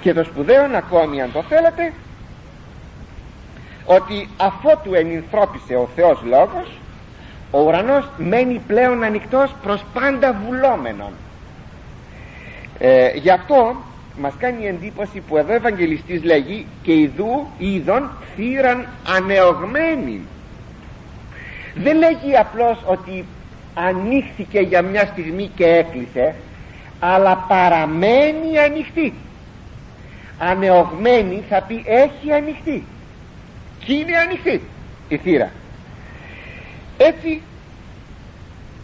[0.00, 1.92] Και το σπουδαίο ακόμη αν το θέλετε
[3.84, 6.78] ότι αφότου ενυνθρώπισε ο Θεός Λόγος
[7.50, 11.12] ο ουρανός μένει πλέον ανοιχτός προς πάντα βουλόμενον
[12.84, 13.76] ε, γι' αυτό
[14.20, 20.20] μας κάνει εντύπωση που εδώ ο Ευαγγελιστής λέγει και ειδού είδων θύραν ανεωγμένη
[21.74, 23.24] δεν λέγει απλώς ότι
[23.74, 26.34] ανοίχθηκε για μια στιγμή και έκλεισε
[27.00, 29.14] αλλά παραμένει ανοιχτή.
[30.38, 32.84] Ανεωγμένη θα πει έχει ανοιχτεί
[33.84, 34.60] και είναι ανοιχτή
[35.08, 35.50] η θύρα.
[36.98, 37.42] Έτσι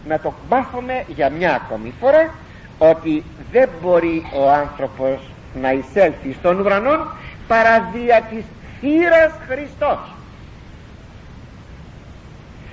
[0.07, 2.33] να το μάθουμε για μια ακόμη φορά
[2.79, 5.19] ότι δεν μπορεί ο άνθρωπος
[5.61, 7.07] να εισέλθει στον ουρανό
[7.47, 8.43] παρά δια της
[8.79, 9.99] θύρας Χριστός.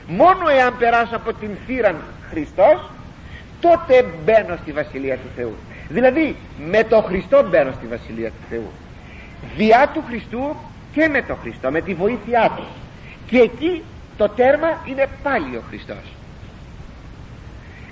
[0.06, 1.94] Μόνο εάν περάσω από την θύρα
[2.30, 2.90] Χριστός
[3.60, 5.54] τότε μπαίνω στη Βασιλεία του Θεού.
[5.88, 6.36] Δηλαδή
[6.70, 8.70] με το Χριστό μπαίνω στη Βασιλεία του Θεού.
[9.56, 10.56] Διά του Χριστού
[10.92, 12.64] και με το Χριστό με τη βοήθειά του.
[13.26, 13.82] Και εκεί
[14.16, 16.12] το τέρμα είναι πάλι ο Χριστός.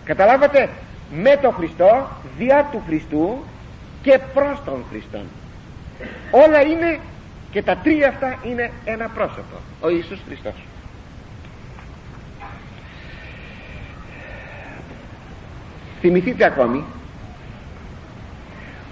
[0.05, 0.69] Καταλάβατε;
[1.13, 3.45] Με το Χριστό διά του Χριστού
[4.03, 5.19] και προς τον Χριστό.
[6.31, 6.99] Όλα είναι
[7.51, 10.55] και τα τρία αυτά είναι ένα πρόσωπο ο Ιησούς Χριστός.
[16.01, 16.85] Θυμηθείτε ακόμη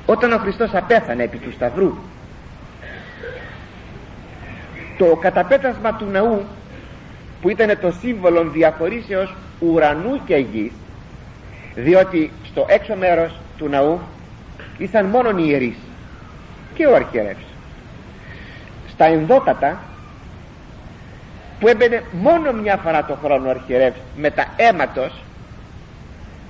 [0.07, 1.97] όταν ο Χριστός απέθανε επί του Σταυρού
[4.99, 6.43] το καταπέτασμα του ναού
[7.41, 10.73] που ήταν το σύμβολο διαχωρίσεως ουρανού και γης
[11.75, 14.01] διότι στο έξω μέρος του ναού
[14.79, 15.77] ήσαν μόνο οι ιερείς
[16.75, 17.45] και ο αρχιερεύς.
[18.89, 19.79] Στα ενδότατα
[21.61, 25.13] που έμπαινε μόνο μια φορά το χρόνο ο αρχιερεύς με τα αίματος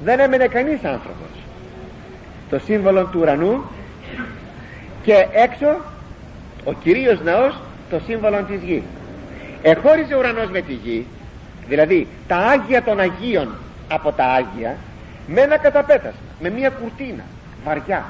[0.05, 1.29] δεν έμενε κανείς άνθρωπος.
[2.51, 3.65] Το σύμβολο του ουρανού
[5.03, 5.77] και έξω
[6.65, 7.55] ο κυρίως ναός
[7.91, 8.83] το σύμβολο της γης.
[9.63, 11.07] Εχώριζε ο ουρανός με τη γη
[11.69, 13.49] δηλαδή τα Άγια των Αγίων
[13.89, 14.77] από τα Άγια
[15.27, 17.25] με ένα καταπέτασμα με μια κουρτίνα
[17.65, 18.05] βαριά.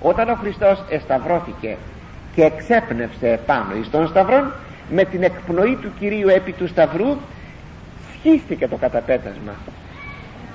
[0.00, 1.76] Όταν ο Χριστός εσταυρώθηκε
[2.34, 4.52] και εξέπνευσε επάνω εις τον σταυρόν
[4.90, 7.16] με την εκπνοή του Κυρίου επί του σταυρού
[8.18, 9.54] σχίστηκε το καταπέτασμα.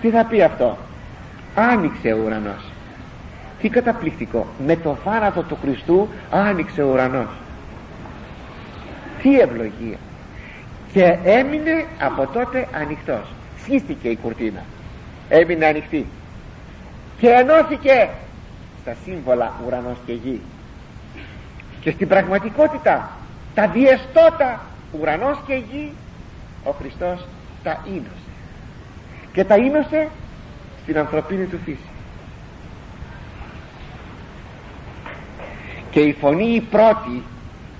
[0.02, 0.78] Τι θα πει αυτό;
[1.56, 2.64] Άνοιξε ο ουρανός.
[3.62, 4.48] Τι καταπληκτικό.
[4.66, 7.30] Με το θάνατο του Χριστού άνοιξε ο ουρανός.
[9.22, 9.98] Τι ευλογία.
[10.94, 13.26] Και έμεινε από τότε ανοιχτός.
[13.64, 14.64] Σχίστηκε η κουρτίνα
[15.30, 16.06] έμεινε ανοιχτή.
[17.20, 18.10] Και ενώθηκε
[18.82, 20.42] στα σύμβολα ουρανός και γη.
[21.82, 23.10] Και στην πραγματικότητα
[23.56, 24.62] τα διεστώτα
[25.00, 25.92] ουρανός και γη
[26.64, 27.26] ο Χριστός
[27.64, 28.30] τα ίνωσε.
[29.34, 30.08] Και τα ίνωσε
[30.82, 31.90] στην ανθρωπίνη του φύση.
[35.92, 37.24] Και η φωνή η πρώτη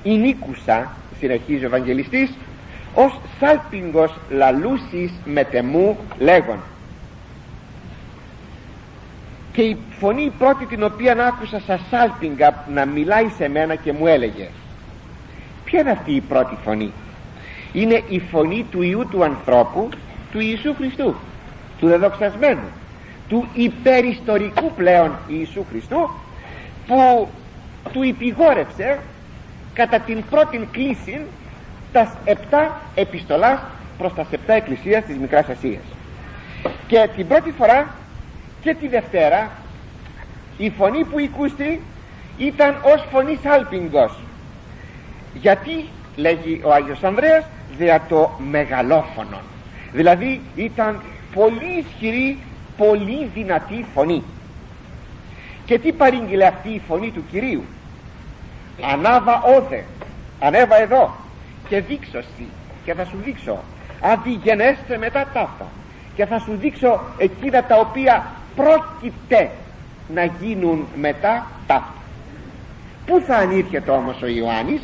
[0.04, 2.32] η νίκουσα συνεχίζει ο Ευαγγελιστής
[2.94, 6.60] ως σάλπιγγος λαλούσις μετεμού λέγον
[9.60, 13.94] και η φωνή η πρώτη την οποία άκουσα σαν σάλπιγγα να μιλάει σε μένα και
[13.94, 14.48] μου έλεγε
[15.64, 16.92] ποια είναι αυτή η πρώτη φωνή;
[17.74, 19.90] Είναι η φωνή του Ιού του ανθρώπου
[20.32, 21.16] του Ιησού Χριστού
[21.80, 22.68] του δεδοξασμένου
[23.28, 26.10] του υπεριστορικού πλέον Ιησού Χριστού
[26.88, 27.28] που
[27.92, 29.00] του υπηγόρευσε
[29.74, 31.22] κατά την πρώτη κλίση
[31.92, 33.60] τα επτά επιστολάς
[33.98, 35.84] προς τα επτά εκκλησίας της Μικράς Ασίας.
[36.88, 37.88] Και την πρώτη φορά
[38.62, 39.52] και τη Δευτέρα
[40.58, 41.82] η φωνή που οικούστη
[42.38, 44.20] ήταν ως φωνή σάλπιγγος
[45.34, 47.46] γιατί λέγει ο Άγιος Ανδρέας
[47.78, 49.42] δια το μεγαλόφωνο
[49.92, 51.02] δηλαδή ήταν
[51.34, 52.38] πολύ ισχυρή
[52.80, 54.24] πολύ δυνατή φωνή.
[55.66, 57.64] Και τι παρήγγειλε αυτή η φωνή του Κυρίου;
[58.82, 59.86] Ανάβα όδε
[60.40, 61.16] ανέβα εδώ
[61.70, 62.48] και δείξω σι
[62.84, 63.64] και θα σου δείξω.
[64.02, 65.68] Αντιγενέστε μετά ταύτα
[66.16, 69.52] και θα σου δείξω εκείνα τα οποία πρόκειται
[70.08, 71.94] να γίνουν μετά ταύτα
[73.06, 74.82] πού θα ανήρχεται όμως ο Ιωάννης;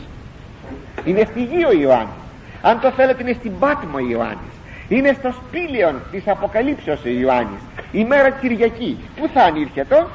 [1.03, 2.15] Είναι στη γη ο Ιωάννης.
[2.61, 4.53] Αν το θέλετε είναι στην Πάτμο ο Ιωάννης.
[4.87, 7.61] Είναι στο σπήλιον της Αποκαλύψεως ο Ιωάννης.
[7.91, 8.97] Η μέρα Κυριακή.
[9.15, 10.07] Πού θα ανήρχεται;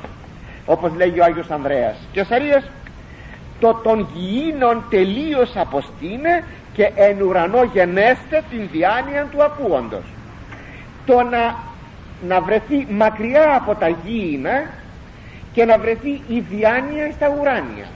[0.64, 2.70] Όπως λέγει ο Άγιος Ανδρέας και ο Σαρίας
[3.58, 10.04] το των γηίνων τελείως αποστήνε και εν ουρανό γενέστε την διάνοια του ακούοντος
[11.04, 11.56] το να,
[12.28, 14.70] να βρεθεί μακριά από τα γήινα
[15.52, 17.86] και να βρεθεί η διάνοια στα ουράνια.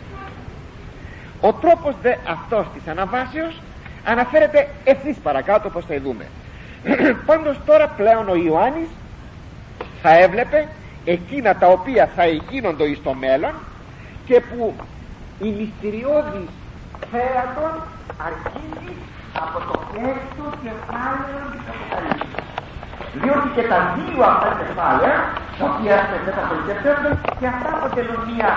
[1.41, 3.61] Ο τρόπος δε αυτός της αναβάσεως
[4.05, 6.27] αναφέρεται ευθύς παρακάτω όπως θα δούμε
[7.27, 8.89] πάντως τώρα πλέον ο Ιωάννης
[10.03, 10.69] θα έβλεπε
[11.05, 13.55] εκείνα τα οποία θα γίνονται εις το μέλλον
[14.27, 14.75] και που
[15.43, 16.49] η μυστηριώδη
[17.11, 17.83] θέατον
[18.27, 18.95] αρχίζει
[19.35, 22.54] από το έκτο κεφάλαιο της Αποκαλύψης
[23.23, 25.17] διότι και τα δύο αυτά κεφάλαια
[25.59, 28.51] τα οποία δεν τα πολιτεύσετε και αυτά αποτελούν μια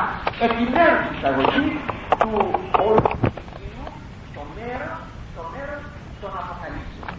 [0.46, 1.68] επιμέρους εισαγωγή
[2.20, 2.32] του
[2.88, 3.12] όλου
[4.36, 4.98] το μέρος,
[5.36, 5.82] το μέρος
[6.22, 7.10] των Αποκαλύψεων.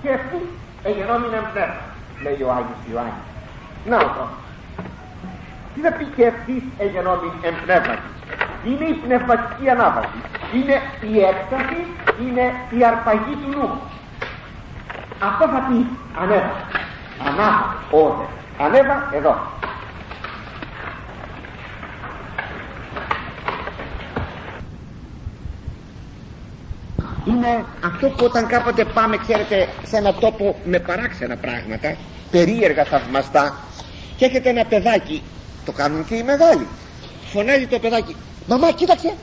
[0.00, 0.48] Και ευθύς
[0.88, 1.84] εγενόμην πνεύμα
[2.24, 3.26] λέει ο Άγιος Ιωάννης.
[3.90, 4.40] Να ο τρόπος
[5.74, 8.08] τι θα πει και ευθύς εγενόμην πνεύματι;
[8.64, 10.18] Είναι η πνευματική ανάβαση.
[10.54, 10.76] Είναι
[11.12, 11.80] η έκταση
[12.24, 13.70] είναι η αρπαγή του νου
[15.20, 15.86] αυτό θα πει
[16.20, 16.52] ανέβα.
[17.26, 18.26] Ανάβα όδε
[18.58, 19.58] ανέβα εδώ.
[27.24, 31.96] Είναι αυτό που όταν κάποτε πάμε ξέρετε σε ένα τόπο με παράξενα πράγματα
[32.30, 33.56] περίεργα θαυμαστά
[34.16, 35.22] και έχετε ένα παιδάκι.
[35.64, 36.66] Το κάνουν και οι μεγάλοι.
[37.32, 38.16] Φωνάζει το παιδάκι.
[38.46, 39.14] Μαμά κοίταξε!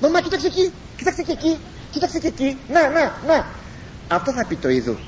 [0.00, 0.72] Μαμά κοίταξε εκεί!
[0.96, 1.58] Κοίταξε και εκεί!
[1.90, 2.58] Κοίταξε και εκεί!
[2.68, 3.46] Να να να
[4.08, 4.98] αυτό θα πει το είδου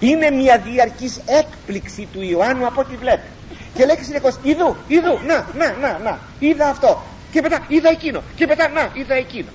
[0.00, 3.28] είναι μια διαρκής έκπληξη του Ιωάννου από ό,τι βλέπει.
[3.74, 7.02] Και λέει συνεχώς είδου, είδου, να, να, να, να είδα αυτό.
[7.30, 8.22] Και μετά είδα εκείνο.
[8.36, 9.48] Και μετά να, είδα εκείνο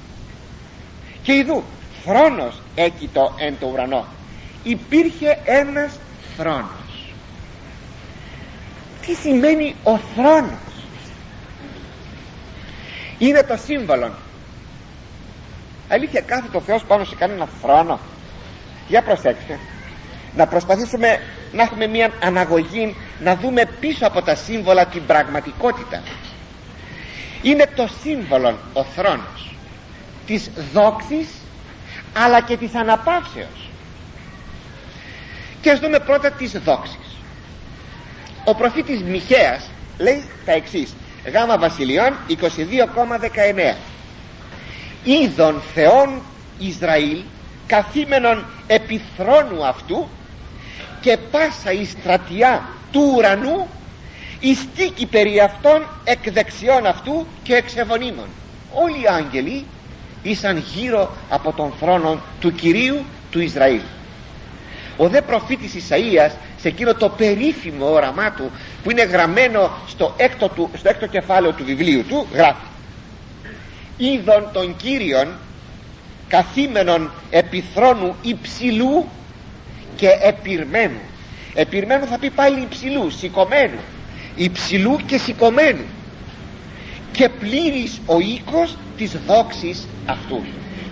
[1.25, 1.63] και ειδού
[2.03, 4.05] θρόνος έκειτο εν το ουρανό
[4.63, 5.99] υπήρχε ένας
[6.38, 7.13] θρόνος.
[9.05, 10.59] Τι σημαίνει ο θρόνος;
[13.17, 14.11] Είναι το σύμβολο
[15.89, 17.99] αλήθεια κάθεται ο Θεός πάνω σε κανένα θρόνο
[18.88, 19.60] για προσέξτε.
[20.36, 21.19] Να προσπαθήσουμε
[21.52, 26.02] να έχουμε μια αναγωγή να δούμε πίσω από τα σύμβολα την πραγματικότητα.
[27.41, 29.56] Είναι το σύμβολο ο θρόνος
[30.26, 31.28] της δόξης
[32.13, 33.69] αλλά και της αναπαύσεως.
[35.62, 37.15] Και ας δούμε πρώτα της δόξης
[38.45, 40.95] ο προφήτης Μιχαίας λέει τα εξής.
[41.34, 43.76] Γάμα βασιλειών 22,19
[45.04, 46.21] είδων θεών
[46.60, 47.21] Ισραήλ
[47.67, 50.08] καθήμενον επιθρόνου αυτού
[51.01, 53.67] και πάσα η στρατιά του ουρανού
[54.39, 58.28] ιστίκη περί αυτών εκ δεξιών αυτού και εξεβονίμων
[58.73, 59.65] όλοι οι άγγελοι
[60.23, 63.82] ήσαν γύρω από τον θρόνο του Κυρίου του Ισραήλ.
[64.97, 68.51] Ο δε προφήτης Ισαΐας σε εκείνο το περίφημο όραμά του
[68.84, 72.65] που είναι γραμμένο στο έκτο, του, στο έκτο κεφάλαιο του βιβλίου του γράφει
[73.97, 75.28] είδων των Κύριων
[76.27, 79.05] καθήμενων επιθρόνου υψηλού
[79.95, 80.99] και επιρμένου.
[81.53, 83.79] Επιρμένου θα πει πάλι υψηλού, σηκωμένου.
[84.35, 85.83] Υψηλού και σηκωμένου.
[87.11, 90.47] Και πλήρης ο οίκος της δόξης αυτούς.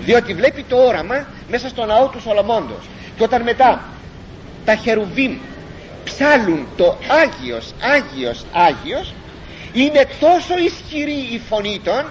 [0.05, 2.89] Διότι βλέπει το όραμα μέσα στο ναό του Σολομώντος.
[3.17, 3.83] Και όταν μετά
[4.65, 5.37] τα χερουβίμ
[6.03, 9.13] ψάλουν το Άγιος, Άγιος, Άγιος
[9.73, 12.05] είναι τόσο ισχυρή η φωνή των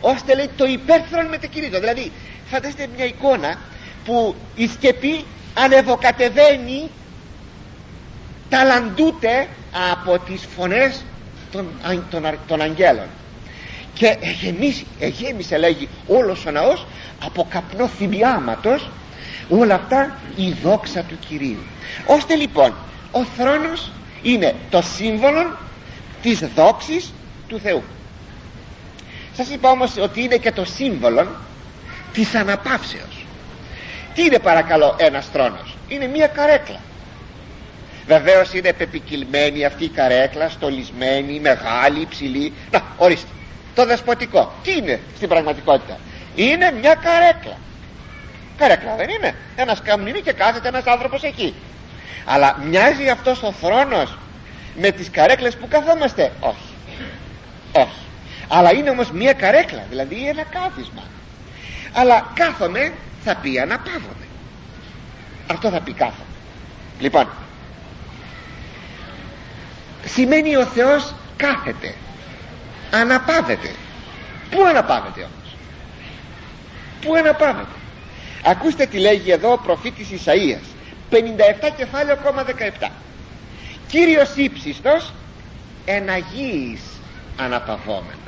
[0.00, 2.12] ώστε λέει το υπέρθρον μετεκηρύττω δηλαδή
[2.46, 3.58] φανταστείτε μια εικόνα
[4.04, 6.90] που η σκεπή ανεβοκατεβαίνει
[8.48, 9.48] ταλαντούται
[9.92, 11.04] από τις φωνές
[11.50, 11.66] των,
[12.10, 13.06] των, των αγγέλων.
[13.94, 16.86] Και εγεμίσει, εγέμισε λέγει όλος ο ναός
[17.24, 18.90] από καπνό θυμιάματος
[19.48, 21.58] όλα αυτά η δόξα του Κυρίου.
[22.06, 22.74] Ώστε λοιπόν
[23.12, 23.90] ο θρόνος
[24.22, 25.58] είναι το σύμβολο
[26.22, 27.12] της δόξης
[27.48, 27.82] του Θεού.
[29.36, 31.26] Σας είπα όμως ότι είναι και το σύμβολο
[32.16, 33.26] της αναπαύσεως.
[34.14, 36.80] Τι είναι παρακαλώ ένας θρόνος είναι μια καρέκλα.
[38.06, 42.52] Βεβαίως είναι πεπικυλμένη αυτή η καρέκλα στολισμένη, μεγάλη, υψηλή.
[42.70, 43.28] Να ορίστε
[43.74, 45.98] το δεσποτικό τι είναι στην πραγματικότητα;
[46.34, 47.56] Είναι μια καρέκλα.
[48.56, 49.34] Καρέκλα δεν είναι.
[49.56, 51.54] Ένας σκαμνίνι και κάθεται ένας άνθρωπος εκεί.
[52.24, 54.18] Αλλά μοιάζει αυτός ο θρόνος
[54.74, 56.74] με τις καρέκλες που καθόμαστε; Όχι.
[57.72, 58.00] Όχι.
[58.48, 61.02] Αλλά είναι όμως μια καρέκλα δηλαδή ένα κάθισμα
[61.98, 62.92] αλλά κάθομαι
[63.24, 64.26] θα πει αναπαύομαι.
[65.50, 66.34] Αυτό θα πει κάθομαι.
[66.98, 67.28] Λοιπόν
[70.04, 71.94] σημαίνει ο Θεός κάθεται
[72.90, 73.74] αναπάβεται
[74.50, 75.56] πού αναπάβεται όμως;
[77.00, 77.68] Πού αναπάβεται
[78.44, 80.64] ακούστε τι λέγει εδώ ο προφήτης Ισαΐας.
[81.10, 81.16] 57
[81.76, 82.44] κεφάλαιο ακόμα
[82.80, 82.88] 17
[83.88, 85.12] Κύριος ύψιστος
[85.84, 86.80] εναγίης
[87.36, 88.25] αναπαυόμενος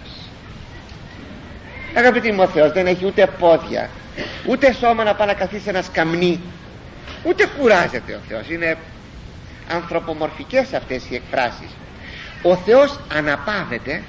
[1.94, 3.88] αγαπητοί μου ο Θεός δεν έχει ούτε πόδια
[4.46, 6.40] ούτε σώμα να πάει να καθίσει ένα σκαμνί.
[7.22, 8.48] Ούτε κουράζεται ο Θεός.
[8.48, 8.76] Είναι
[9.68, 11.70] ανθρωπομορφικές αυτές οι εκφράσεις.
[12.42, 14.02] Ο Θεός αναπάβεται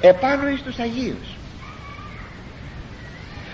[0.00, 1.36] επάνω εις τους Αγίους.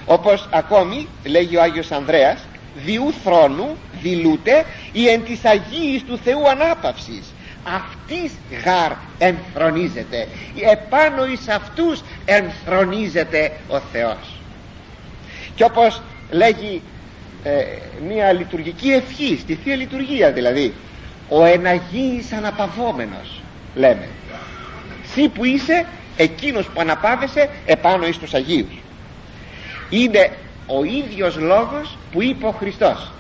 [0.07, 2.47] Όπως ακόμη λέγει ο Άγιος Ανδρέας
[2.77, 7.33] διού θρόνου δηλούται η εν της Αγίης του Θεού ανάπαυσης
[7.77, 8.33] αυτής
[8.65, 10.29] γάρ εμφρονίζεται.
[10.73, 14.41] Επάνω εις αυτούς εμφρονίζεται ο Θεός.
[15.55, 16.83] Και όπως λέγει
[17.43, 17.65] ε,
[18.09, 20.75] μια λειτουργική ευχή στη Θεία Λειτουργία δηλαδή
[21.29, 23.41] ο εναγίης αναπαυόμενος
[23.75, 24.09] λέμε.
[25.13, 28.79] Σύ που είσαι εκείνος που αναπάβεσαι επάνω εις τους Αγίους
[29.91, 30.31] είναι
[30.67, 33.11] ο ίδιος λόγος που είπε ο Χριστός.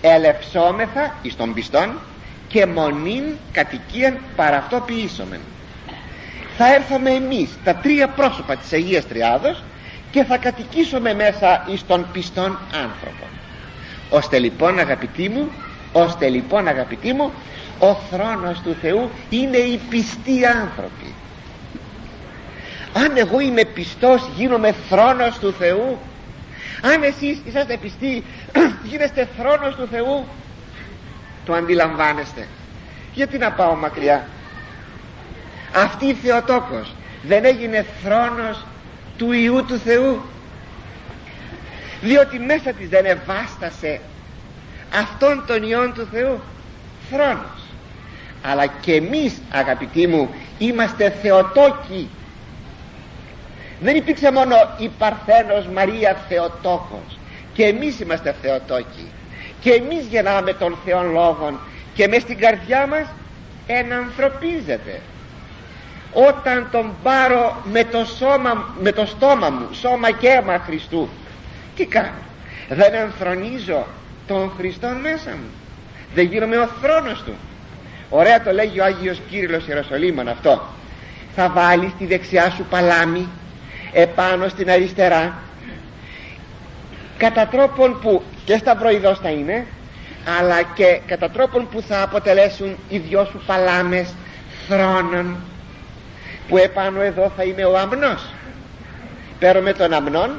[0.00, 1.98] Ελευσόμεθα εις των πιστών
[2.48, 5.40] και μονήν κατοικίαν παρά αυτό ποιήσομεν
[6.56, 9.62] θα έρθουμε εμείς τα τρία πρόσωπα της Αγίας Τριάδος
[10.10, 13.28] και θα κατοικήσουμε μέσα εις των πιστών άνθρωπον.
[14.10, 15.50] Ώστε λοιπόν αγαπητοί μου
[15.92, 17.32] ώστε λοιπόν αγαπητοί μου
[17.78, 21.14] ο θρόνος του Θεού είναι οι πιστοί άνθρωποι.
[22.92, 25.98] Αν εγώ είμαι πιστός γίνομαι θρόνος του Θεού.
[26.82, 28.24] Αν εσείς είσαστε πιστοί
[28.88, 30.24] γίνεστε θρόνος του Θεού
[31.46, 32.46] το αντιλαμβάνεστε.
[33.14, 34.24] Γιατί να πάω μακριά;
[35.74, 38.64] Αυτή η Θεοτόκος δεν έγινε θρόνος
[39.18, 40.22] του Ιού του Θεού;
[42.00, 44.00] Διότι μέσα της δεν ευάστασε
[44.94, 46.40] αυτόν τον Υιόν του Θεού.
[47.10, 47.60] Θρόνος.
[48.42, 52.08] Αλλά και εμείς αγαπητοί μου είμαστε Θεοτόκοι.
[53.80, 57.18] Δεν υπήρξε μόνο η Παρθένος Μαρία Θεοτόκος.
[57.52, 59.10] Και εμείς είμαστε Θεοτόκοι
[59.66, 61.58] και εμείς γεννάμε τον Θεόν Λόγων
[61.94, 63.06] και μες στην καρδιά μας
[63.66, 65.00] ενανθρωπίζεται.
[66.12, 71.08] Όταν τον πάρω με το, σώμα, με το στόμα μου σώμα και αίμα Χριστού
[71.76, 72.22] τι κάνω;
[72.68, 73.86] Δεν ενθρονίζω
[74.26, 75.50] τον Χριστό μέσα μου.
[76.14, 77.34] Δεν γίνομαι ο θρόνος του.
[78.10, 80.62] Ωραία το λέγει ο Άγιος Κύριλλος Ιεροσολύμων αυτό.
[81.34, 83.28] Θα βάλεις τη δεξιά σου παλάμη
[83.92, 85.34] επάνω στην αριστερά
[87.16, 89.66] κατά τρόπον που και στα προειδός θα είναι
[90.38, 94.14] αλλά και κατά τρόπον που θα αποτελέσουν οι δυο σου παλάμες
[94.68, 95.36] θρόνων.
[96.48, 98.24] Που επάνω εδώ θα είναι ο αμνός.
[99.38, 100.30] Παίρνουμε τον αμνόν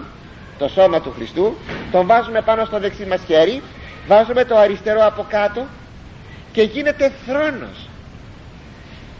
[0.57, 1.57] το σώμα του Χριστού
[1.91, 3.61] τον βάζουμε πάνω στο δεξί μας χέρι
[4.07, 5.65] βάζουμε το αριστερό από κάτω
[6.51, 7.89] και γίνεται θρόνος.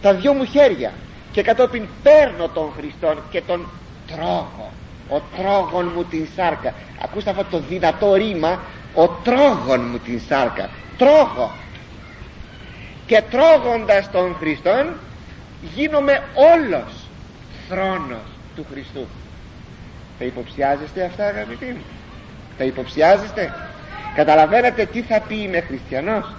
[0.02, 0.94] Τα δυο μου χέρια
[1.32, 3.68] και κατόπιν παίρνω τον Χριστόν και τον
[4.08, 4.72] τρώγω
[5.10, 6.74] ο τρόγων μου την σάρκα.
[7.04, 8.60] Ακούστε αυτό το δυνατό ρήμα.
[8.94, 10.70] Ο τρόγων μου την σάρκα.
[10.98, 11.52] Τρώγω
[13.06, 14.94] και τρώγοντας τον Χριστόν
[15.76, 16.94] γίνομαι όλος
[17.70, 19.08] θρόνος του Χριστού.
[20.20, 21.84] Θα υποψιάζεστε αυτά αγαπητοί μου;
[22.58, 23.54] Θα υποψιάζεστε;
[24.16, 26.36] Καταλαβαίνετε τι θα πει είμαι χριστιανός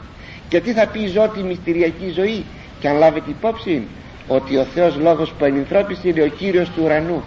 [0.49, 2.45] και τι θα πει ζω τη μυστηριακή ζωή;
[2.81, 3.87] Και αν λάβετε υπόψη
[4.29, 7.25] ότι ο Θεός Λόγος που ενυνθρώπισε είναι ο Κύριος του ουρανού.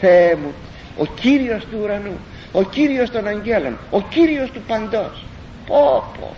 [0.00, 0.54] Θεέ μου
[0.96, 2.18] ο Κύριος του ουρανού
[2.52, 5.24] ο Κύριος των αγγέλων ο Κύριος του παντός.
[5.66, 6.36] Πω πω.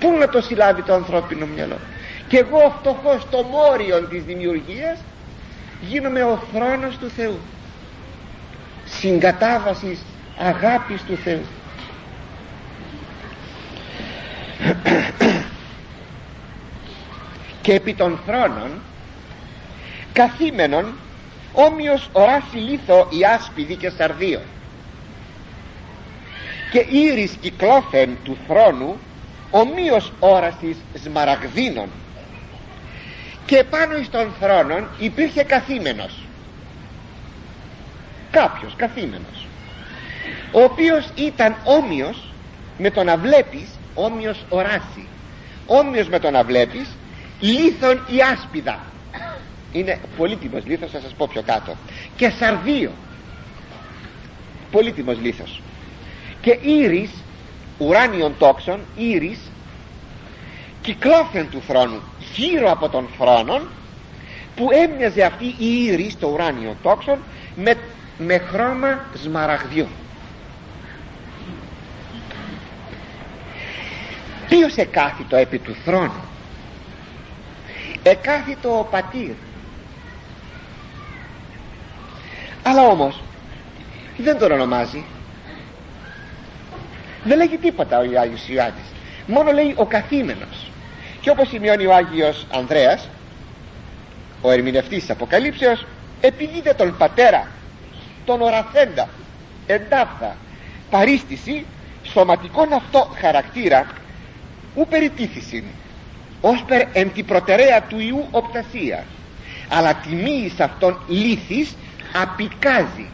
[0.00, 1.76] Πού να το συλλάβει το ανθρώπινο μυαλό.
[2.28, 4.98] Και εγώ φτωχός στο μόριο της δημιουργίας
[5.80, 7.38] γίνομαι ο θρόνος του Θεού.
[8.84, 10.00] Συγκατάβασης
[10.38, 11.44] αγάπης του Θεού.
[17.62, 18.70] Και επί των θρόνων
[20.12, 20.92] καθήμενον
[21.56, 24.40] όμοιος οράσει λίθο η άσπιδη και σαρδίο.
[26.70, 28.96] Και ήρης κυκλώθεν του θρόνου
[29.50, 31.88] ομοίως όρασης σμαραγδίνων.
[33.46, 36.22] Και πάνω εις των θρόνων υπήρχε καθήμενος.
[38.30, 39.46] Κάποιος καθήμενος.
[40.52, 42.32] Ο οποίος ήταν όμοιος
[42.78, 45.06] με το να βλέπεις όμοιος οράσει.
[45.66, 46.88] Όμοιος με το να βλέπεις
[47.40, 48.80] λίθον η άσπιδα
[49.72, 51.76] είναι πολύτιμος λίθος θα σας πω πιο κάτω.
[52.16, 52.90] Και σαρδίο.
[54.70, 55.62] Πολύτιμος λίθος.
[56.40, 57.10] Και ήρης
[57.78, 59.38] ουράνιων τόξων ήρης
[60.82, 62.00] κυκλώθεν του θρόνου
[62.34, 63.60] γύρω από τον θρόνο
[64.56, 67.18] που έμοιαζε αυτή η ήρη στο ουράνιο τόξον
[67.56, 67.78] με,
[68.18, 69.86] με χρώμα σμαραγδιού.
[74.48, 76.24] Ποιος εκάθιτο επί του θρόνου;
[78.02, 79.34] Εκάθιτο ο πατήρ
[82.68, 83.20] αλλά όμως
[84.16, 85.04] δεν τον ονομάζει.
[87.24, 88.84] Δεν λέγει τίποτα ο Άγιος Ιωάννης.
[89.26, 90.70] Μόνο λέει ο καθήμενος.
[91.20, 93.08] Και όπως σημειώνει ο Άγιος Ανδρέας
[94.42, 95.86] ο ερμηνευτής της Αποκαλύψεως
[96.20, 97.48] επειδή τον πατέρα
[98.24, 99.08] τον οραθέντα
[99.66, 100.36] εντάφθα
[100.90, 101.64] παρίστηση
[102.04, 103.86] σωματικών αυτό χαρακτήρα
[104.76, 105.64] ου περιτήθησιν
[106.40, 109.04] ως περ εν την προτεραία του Ιού οπτασίας.
[109.68, 111.74] Αλλά τιμή εις αυτόν λύθης
[112.12, 113.08] απικάζει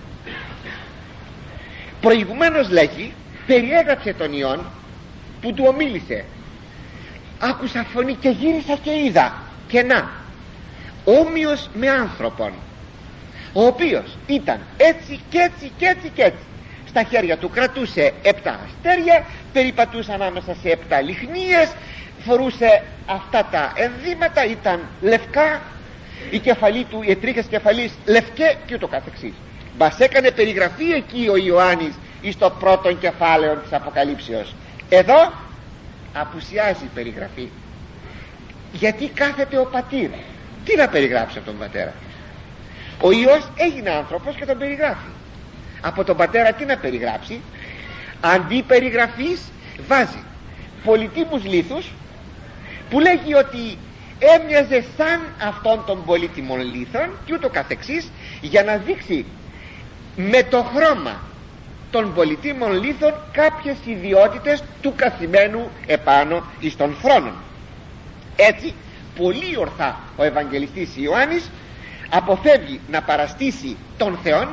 [2.01, 3.15] προηγουμένως λέγει
[3.47, 4.67] περιέγραψε τον Υιόν
[5.41, 6.25] που του ομίλησε.
[7.39, 9.35] Άκουσα φωνή και γύρισα και είδα
[9.69, 10.11] και να
[11.05, 12.53] όμοιος με άνθρωπον
[13.53, 16.45] ο οποίος ήταν έτσι και έτσι και έτσι και έτσι.
[16.89, 21.73] Στα χέρια του κρατούσε επτά αστέρια περιπατούσε ανάμεσα σε επτά λιχνίες
[22.25, 25.61] φορούσε αυτά τα ενδύματα ήταν λευκά
[26.31, 29.33] η κεφαλή του, οι τρίχες κεφαλής λευκέ και ούτω καθεξής.
[29.79, 34.55] Μας έκανε περιγραφή εκεί ο Ιωάννης εις το πρώτο κεφάλαιο της Αποκαλύψεως.
[34.89, 35.33] Εδώ
[36.13, 37.49] απουσιάζει η περιγραφή.
[38.73, 40.11] Γιατί κάθεται ο πατήρ.
[40.65, 41.93] Τι να περιγράψει από τον πατέρα
[43.03, 45.11] ο Υιός έγινε άνθρωπος και τον περιγράφει.
[45.81, 47.41] Από τον πατέρα τι να περιγράψει.
[48.21, 49.41] Αντί περιγραφής
[49.87, 50.25] βάζει
[50.85, 51.91] πολιτήμους λίθους
[52.91, 53.79] που λέγει ότι
[54.37, 58.11] έμοιαζε σαν αυτόν των πολύτιμων λίθων και ούτω καθεξής
[58.41, 59.25] για να δείξει
[60.17, 61.21] με το χρώμα
[61.91, 67.35] των πολιτήμων λίθων κάποιες ιδιότητες του καθημένου επάνω εις των θρόνων.
[68.37, 68.75] Έτσι
[69.19, 71.51] πολύ ορθά ο Ευαγγελιστής Ιωάννης
[72.11, 74.49] αποφεύγει να παραστήσει τον Θεόν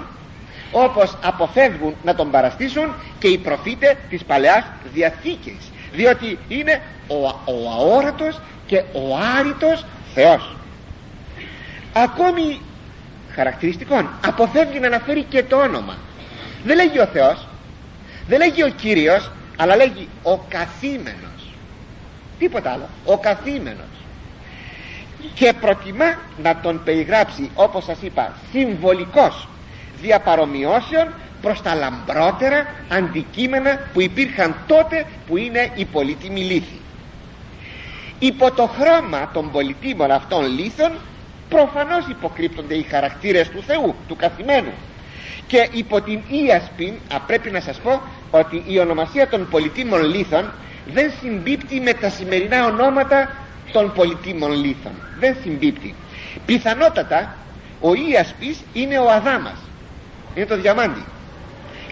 [0.71, 7.71] όπως αποφεύγουν να τον παραστήσουν και οι προφήτες της Παλαιάς Διαθήκης διότι είναι ο, ο
[7.79, 8.39] αόρατος
[8.69, 10.55] και ο άρρητος Θεός.
[11.93, 12.61] Ακόμη
[13.35, 14.09] χαρακτηριστικών.
[14.25, 15.97] Αποφεύγει να αναφέρει και το όνομα.
[16.63, 17.47] Δεν λέγει ο Θεός
[18.29, 21.53] δεν λέγει ο Κύριος αλλά λέγει ο καθήμενος.
[22.39, 22.89] Τίποτα άλλο.
[23.05, 23.85] Ο καθήμενος.
[25.33, 29.47] Και προτιμά να τον περιγράψει όπως σας είπα συμβολικός
[30.01, 36.79] διαπαρομοιώσεων προς τα λαμπρότερα αντικείμενα που υπήρχαν τότε που είναι η πολύτιμη λύθη
[38.19, 40.91] υπό το χρώμα των πολιτήμων αυτών λίθων
[41.49, 44.73] προφανώς υποκρύπτονται οι χαρακτήρες του Θεού, του καθημένου.
[45.47, 46.93] Και υπό την ίασπιν
[47.27, 48.01] πρέπει να σας πω
[48.31, 50.51] ότι η ονομασία των πολιτήμων λίθων
[50.93, 53.35] δεν συμπίπτει με τα σημερινά ονόματα
[53.71, 55.95] των πολιτήμων λίθων δεν συμπίπτει.
[56.45, 57.35] Πιθανότατα
[57.81, 59.57] ο Ίασπης είναι ο Αδάμας.
[60.35, 61.03] Είναι το διαμάντι.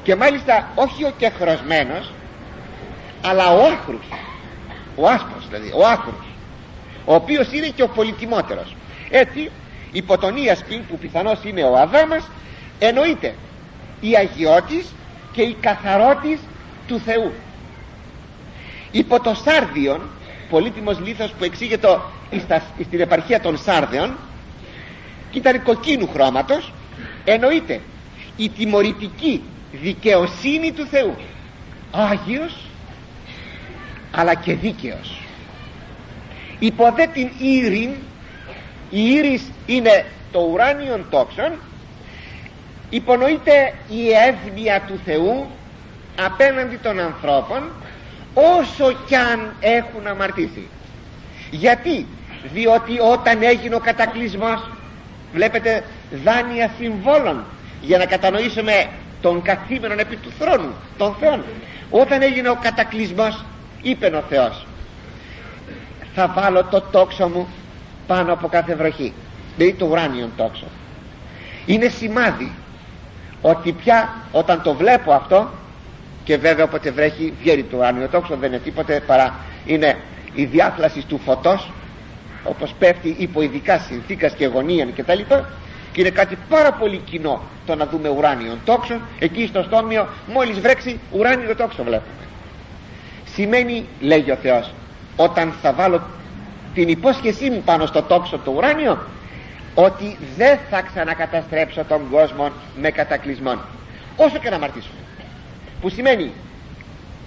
[0.04, 2.12] Και μάλιστα όχι ο κεχρωσμένος
[3.26, 4.06] αλλά ο άχρους
[4.98, 6.26] ο άσπρος δηλαδή ο άχρους
[7.06, 8.76] ο οποίος είναι και ο πολυτιμότερος.
[9.10, 9.52] Έτσι
[9.92, 12.30] υπό τον Ιασπίν που πιθανώς είναι ο Αδάμας
[12.80, 13.36] εννοείται
[14.00, 14.86] η αγιώτης
[15.32, 16.40] και η καθαρότης
[16.88, 17.32] του Θεού.
[18.92, 20.02] Υπό το Σάρδιον
[20.50, 22.00] πολύτιμος λίθος που εξήγεται
[22.86, 24.16] στην επαρχία των Σάρδεων
[25.32, 26.74] και ήταν κοκκίνου χρώματος
[27.24, 27.82] εννοείται
[28.38, 29.42] η τιμωρητική
[29.72, 31.16] δικαιοσύνη του Θεού.
[31.92, 32.56] Άγιος
[34.12, 35.22] αλλά και δίκαιος.
[36.60, 37.90] Υποδέ την ήρην
[38.90, 41.52] η ήρης είναι το ουράνιον τόξον
[42.90, 45.48] υπονοείται η εύνοια του Θεού
[46.16, 47.72] απέναντι των ανθρώπων
[48.34, 50.68] όσο κι αν έχουν αμαρτήσει.
[51.52, 52.06] Γιατί;
[52.54, 54.70] Διότι όταν έγινε ο κατακλυσμός
[55.34, 55.84] βλέπετε
[56.24, 57.46] δάνεια συμβόλων
[57.82, 58.90] για να κατανοήσουμε
[59.22, 61.44] τον καθήμενο επί του θρόνου των Θεών
[61.90, 63.46] όταν έγινε ο κατακλυσμός
[63.90, 64.66] είπε ο Θεός
[66.20, 67.48] θα βάλω το τόξο μου
[68.08, 69.14] πάνω από κάθε βροχή
[69.58, 70.66] δηλαδή το ουράνιον τόξο.
[71.66, 72.52] Είναι σημάδι
[73.42, 75.50] ότι πια όταν το βλέπω αυτό
[76.24, 79.36] και βέβαια όποτε βρέχει βγαίνει το ουράνιο τόξο δεν είναι τίποτε παρά
[79.66, 79.98] είναι
[80.34, 81.72] η διάθλαση του φωτός
[82.44, 85.50] όπως πέφτει υπό ειδικά συνθήκας και γωνίαν και τα λοιπά
[85.92, 89.00] και είναι κάτι πάρα πολύ κοινό το να δούμε ουράνιο τόξο.
[89.20, 92.27] Εκεί στο στόμιο μόλις βρέξει ουράνιο τόξο βλέπουμε
[93.38, 94.74] σημαίνει λέγει ο Θεός
[95.16, 96.02] όταν θα βάλω
[96.74, 98.98] την υπόσχεσή μου πάνω στο τόξο το ουράνιο
[99.76, 102.50] ότι δεν θα ξανακαταστρέψω τον κόσμο
[102.82, 103.60] με κατακλυσμών.
[104.16, 105.00] Όσο και να αμαρτήσουμε.
[105.82, 106.32] Που σημαίνει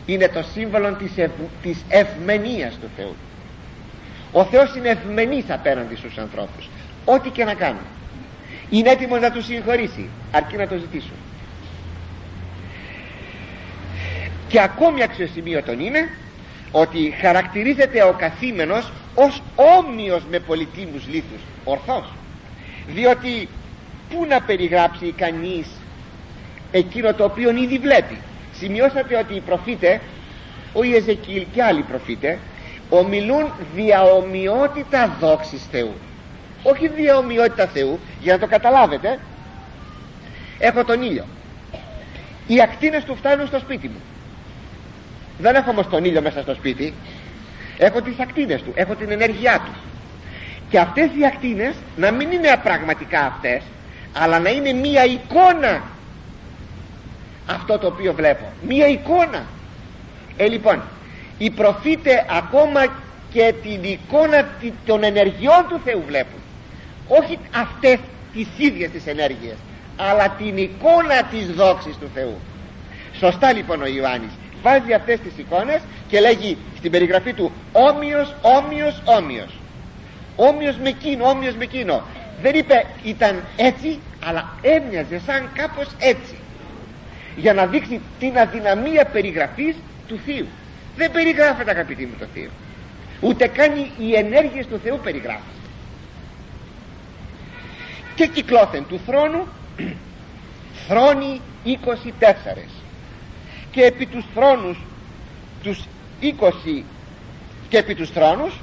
[0.06, 1.30] είναι το σύμβολο της, ευ,
[1.62, 3.14] της ευμενίας του Θεού.
[4.32, 6.68] Ο Θεός είναι ευμενής απέναντι στους ανθρώπους.
[7.04, 7.86] Ό,τι και να κάνουν
[8.70, 11.20] είναι έτοιμος να τους συγχωρήσει αρκεί να το ζητήσουν
[14.51, 16.09] και ακόμη αξιοσημείωτον είναι
[16.70, 19.42] ότι χαρακτηρίζεται ο καθήμενος ως
[19.78, 22.12] όμοιος με πολιτήμους λίθους ορθός
[22.86, 23.48] διότι
[24.09, 25.66] πού να περιγράψει κανείς
[26.72, 28.18] εκείνο το οποίο ήδη βλέπει.
[28.55, 30.01] Σημειώσατε ότι οι προφήτε
[30.72, 32.38] ο Ιεζεκίλ και άλλοι προφήτε
[32.90, 35.94] ομιλούν διαομοιότητα δόξης Θεού.
[36.62, 39.18] Όχι διαομοιότητα Θεού για να το καταλάβετε
[40.59, 41.24] έχω τον ήλιο.
[42.46, 44.01] Οι ακτίνες του φτάνουν στο σπίτι μου
[45.41, 46.95] δεν έχω όμως τον ήλιο μέσα στο σπίτι.
[47.78, 49.72] Έχω τις ακτίνες του έχω την ενέργειά του.
[50.70, 53.62] Και αυτές οι ακτίνες να μην είναι απραγματικά αυτές
[54.12, 55.82] αλλά να είναι μία εικόνα.
[57.47, 59.43] Αυτό το οποίο βλέπω μία εικόνα.
[60.36, 60.82] Ε λοιπόν
[61.38, 62.86] οι προφήτε ακόμα
[63.32, 64.49] και την εικόνα
[64.86, 66.41] των ενεργειών του Θεού βλέπουν.
[67.09, 67.99] Όχι αυτές
[68.32, 69.55] τις ίδιες τις ενέργειες
[69.97, 72.38] αλλά την εικόνα της δόξης του Θεού.
[73.18, 74.30] Σωστά λοιπόν ο Ιωάννης
[74.62, 79.61] βάζει αυτές τις εικόνες και λέγει στην περιγραφή του όμοιος, όμοιος, όμοιος
[80.36, 82.02] όμοιος με εκείνο, όμοιος με εκείνο
[82.42, 86.34] δεν είπε ήταν έτσι αλλά έμοιαζε σαν κάπως έτσι.
[87.36, 89.76] Για να δείξει την αδυναμία περιγραφής
[90.08, 90.46] του Θείου.
[90.96, 92.50] Δεν περιγράφεται αγαπητοί μου το Θείο
[93.20, 95.44] ούτε καν οι ενέργειες του Θεού περιγράφονται.
[98.14, 99.46] Και κυκλώθεν του θρόνου
[100.88, 102.80] θρόνοι 24
[103.71, 104.79] και επί τους θρόνους
[105.62, 105.85] τους
[106.21, 106.83] 20
[107.68, 108.61] και επί τους θρόνους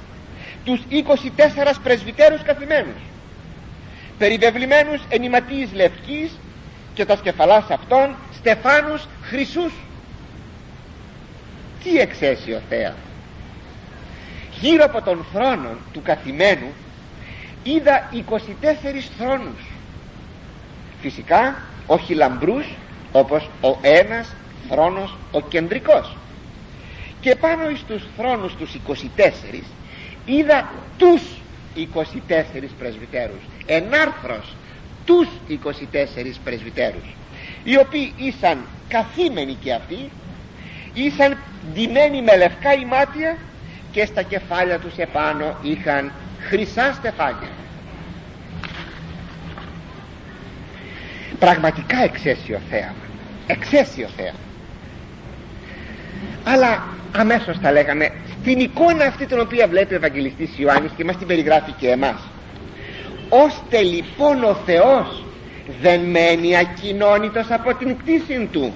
[0.65, 3.01] τους 24 πρεσβυτέρους καθημένους.
[4.17, 6.31] Περιβεβλημένους ενηματίης λευκής
[6.93, 9.73] και τα σκεφαλάς αυτών στεφάνους χρυσούς.
[11.83, 12.95] Τι εξαίσιο θέα
[14.59, 16.73] γύρω από τον θρόνο του καθημένου
[17.63, 19.65] είδα 24 θρόνους.
[21.01, 21.55] Φυσικά
[21.87, 22.67] όχι λαμπρούς
[23.11, 24.33] όπως ο ένας
[24.69, 26.15] θρόνος ο κεντρικός.
[27.21, 29.63] Και πάνω στους θρόνους τους 24
[30.25, 31.21] είδα τους
[31.75, 33.41] 24 πρεσβυτέρους.
[33.65, 34.55] Ενάρθρος
[35.05, 37.15] τους 24 πρεσβυτέρους
[37.63, 38.57] οι οποίοι ήσαν
[38.87, 40.09] καθήμενοι και αυτοί
[40.93, 41.37] ήσαν
[41.73, 43.37] ντυμένοι με λευκά ημάτια
[43.91, 47.49] και στα κεφάλια τους επάνω είχαν χρυσά στεφάνια.
[51.39, 53.05] Πραγματικά εξαίσιο θέαμα.
[53.47, 54.46] Εξαίσιο θέαμα
[56.43, 56.83] αλλά
[57.17, 61.27] αμέσως θα λέγαμε στην εικόνα αυτή την οποία βλέπει ο Ευαγγελιστής Ιωάννης και μας την
[61.27, 62.19] περιγράφει και εμάς.
[63.29, 65.23] Ώστε λοιπόν ο Θεός
[65.81, 68.73] δεν μένει ακοινώνητος από την κτήση του.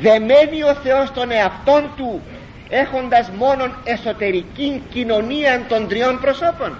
[0.00, 2.20] Δεν μένει ο Θεός τον εαυτόν του
[2.68, 6.72] έχοντας μόνον εσωτερική κοινωνία των τριών προσώπων.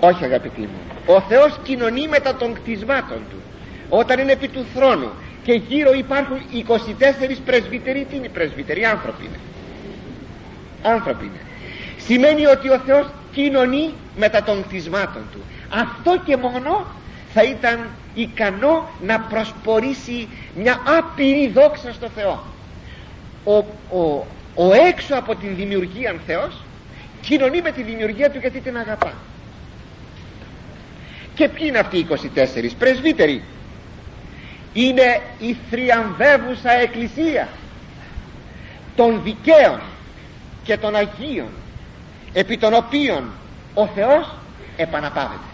[0.00, 0.80] Όχι αγαπητοί μου.
[1.06, 3.36] Ο Θεός κοινωνεί μετά των κτισμάτων του
[3.88, 5.10] όταν είναι επί του θρόνου
[5.44, 6.36] και γύρω υπάρχουν
[6.68, 8.06] 24 πρεσβύτεροι.
[8.10, 9.38] Τι είναι πρεσβύτεροι; Άνθρωποι είναι.
[10.82, 11.40] Άνθρωποι είναι.
[11.98, 15.38] Σημαίνει ότι ο Θεός κοινωνεί μετά των κτισμάτων του.
[15.68, 16.86] Αυτό και μόνο
[17.32, 22.44] θα ήταν ικανό να προσπορήσει μια άπειρη δόξα στο Θεό.
[23.44, 23.56] Ο,
[23.98, 26.62] ο, ο έξω από την δημιουργία Θεός
[27.20, 29.12] κοινωνεί με τη δημιουργία του γιατί την αγαπά.
[31.34, 33.42] Και ποιοι είναι αυτοί οι 24 πρεσβύτεροι
[34.72, 37.48] είναι η θριαμβεύουσα εκκλησία
[38.96, 39.80] των δικαίων
[40.64, 41.48] και των Αγίων
[42.32, 43.24] επί των οποίων
[43.74, 44.34] ο Θεός
[44.76, 45.52] επαναπάβεται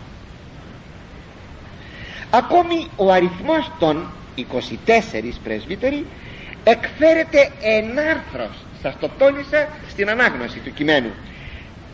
[2.31, 4.07] ακόμη ο αριθμός των
[4.37, 4.43] 24
[5.45, 6.07] πρεσβύτεροι
[6.65, 11.11] εκφέρεται ενάρθρος σας το τόνισα στην ανάγνωση του κειμένου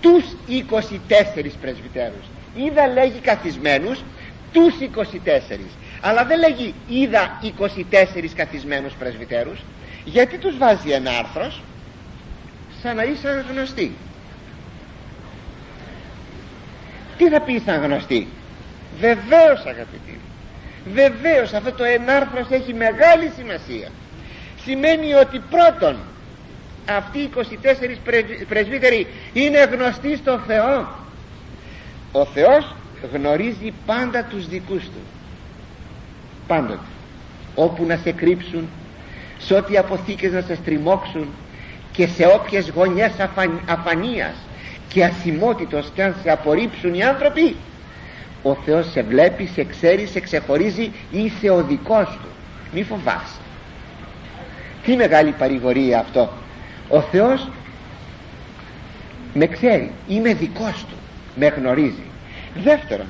[0.00, 2.24] τους 24 πρεσβυτέρους.
[2.56, 4.00] Είδα λέγει καθισμένους
[4.52, 5.60] τους 24
[6.06, 9.60] αλλά δεν λέγει είδα 24 καθισμένους πρεσβυτέρους
[10.04, 11.62] γιατί τους βάζει ένα άρθρος
[12.82, 13.94] σαν να ήσαν γνωστοί
[17.16, 18.28] τι θα πεις σαν γνωστοί;
[19.00, 20.20] Βεβαίως αγαπητοί
[20.92, 23.88] βεβαίως αυτό το ενάρθρος έχει μεγάλη σημασία.
[24.64, 25.96] Σημαίνει ότι πρώτον
[26.88, 27.40] αυτοί οι 24
[28.48, 30.88] πρεσβύτεροι είναι γνωστοί στο Θεό.
[32.12, 32.74] Ο Θεός
[33.12, 35.00] γνωρίζει πάντα τους δικούς του
[36.46, 36.78] πάντοτε
[37.54, 38.68] όπου να σε κρύψουν
[39.38, 41.28] σε ό,τι αποθήκες να σε στριμώξουν
[41.92, 43.12] και σε όποιες γωνιές
[43.66, 44.34] αφανίας
[44.88, 47.56] και ασημότητος και αν σε απορρίψουν οι άνθρωποι
[48.46, 52.28] ο Θεός σε βλέπει, σε ξέρει, σε ξεχωρίζει είσαι ο δικός του.
[52.72, 53.40] Μη φοβάσαι.
[54.84, 56.32] Τι μεγάλη παρηγορία αυτό.
[56.88, 57.48] Ο Θεός
[59.34, 60.96] με ξέρει είμαι δικός του
[61.36, 62.02] με γνωρίζει.
[62.54, 63.06] Δεύτερον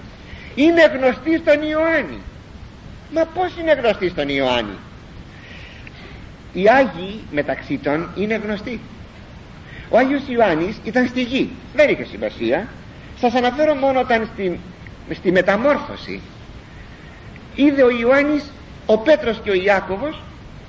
[0.55, 2.18] είναι γνωστή στον Ιωάννη
[3.12, 4.76] μα πως είναι γνωστή στον Ιωάννη;
[6.52, 8.80] Οι Άγιοι μεταξύ των είναι γνωστοί.
[9.88, 11.50] Ο Άγιος Ιωάννης ήταν στη γη.
[11.74, 12.68] Δεν είχε σημασία
[13.20, 14.61] σας αναφέρω μόνο όταν στη,
[15.14, 16.20] στη μεταμόρφωση.
[17.55, 18.50] Είδε ο Ιωάννης
[18.86, 20.22] ο Πέτρος και ο Ιάκωβος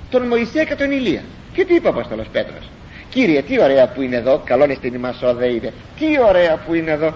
[0.09, 1.23] τον Μωυσέα και τον Ηλία.
[1.53, 2.69] Και τι είπε ο Απόστολος Πέτρος;
[3.09, 4.41] Κύριε τι ωραία που είναι εδώ.
[4.45, 7.13] Καλόν στην ημασό δε είδε τι ωραία που είναι εδώ.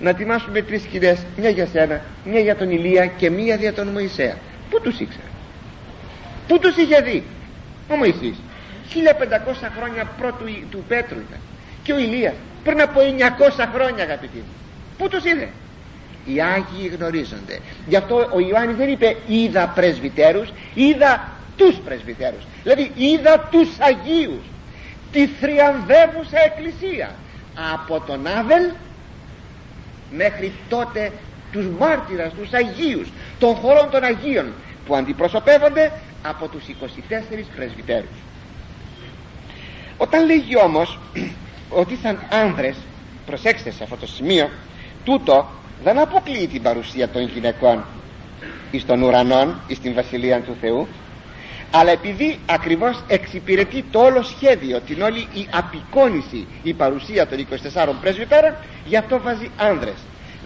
[0.00, 1.18] Να ετοιμάσουμε τρεις σκηνές.
[1.36, 4.36] Μια για σένα μια για τον Ηλία και μια για τον Μωυσέα
[4.70, 5.30] πού τους ήξερες;
[6.46, 7.26] Πού τους είχε δει;
[7.88, 8.42] Ο Μωυσής
[8.82, 11.40] 1500 χρόνια πρώτου του Πέτρου ήταν.
[11.82, 14.54] Και ο Ηλίας πριν από 900 χρόνια αγαπητοί μου.
[14.96, 15.48] Πού τους είδε;
[16.24, 17.60] Οι Άγιοι γνωρίζονται.
[17.86, 24.44] Γι' αυτό ο Ιωάννης δεν είπε είδα πρεσβυτέρους είδα τους πρεσβυτέρους δηλαδή είδα τους Αγίους.
[25.10, 27.14] Τη θριαμβεύουσα εκκλησία.
[27.74, 28.62] Από τον Άβελ
[30.10, 31.12] μέχρι τότε
[31.50, 34.52] τους μάρτυρας, τους Αγίους των χωρών των Αγίων
[34.86, 38.16] που αντιπροσωπεύονται από τους 24 πρεσβυτέρους.
[39.96, 40.98] Όταν λέγει όμως
[41.80, 42.76] ότι ήταν άνδρες
[43.26, 44.50] προσέξτε σε αυτό το σημείο
[45.04, 45.46] τούτο
[45.84, 47.84] δεν αποκλείει την παρουσία των γυναικών
[48.70, 50.88] εις των ουρανών εις την Βασιλεία του Θεού
[51.70, 57.88] αλλά επειδή ακριβώς εξυπηρετεί το όλο σχέδιο την όλη η απεικόνηση η παρουσία των 24
[58.00, 59.96] πρέσβυτερα γι' αυτό βάζει άνδρες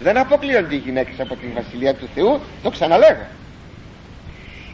[0.01, 3.27] δεν αποκλείονται οι γυναίκες από την Βασιλεία του Θεού το ξαναλέγω.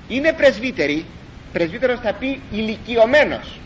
[0.08, 1.06] Είναι πρεσβύτεροι
[1.54, 3.60] πρεσβύτερος θα πει ηλικιωμένος.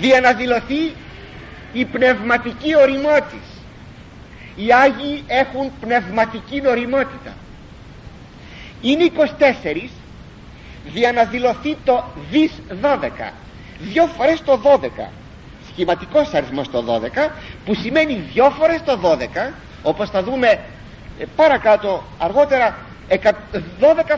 [0.00, 0.92] Δια να δηλωθεί
[1.72, 3.48] η πνευματική οριμότης.
[4.56, 7.34] Οι Άγιοι έχουν πνευματική οριμότητα.
[8.80, 9.88] Είναι 24
[10.92, 12.52] για να δηλωθεί το δις
[12.82, 13.32] 12
[13.78, 15.10] δυο φορές το 12
[15.74, 17.30] σχηματικός αριθμός το 12
[17.64, 18.98] που σημαίνει δυο φορές το
[19.48, 19.52] 12
[19.82, 20.48] όπως θα δούμε
[21.18, 22.76] ε, παρακάτω αργότερα
[23.10, 23.16] 12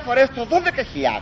[0.05, 1.21] φορές το 12.000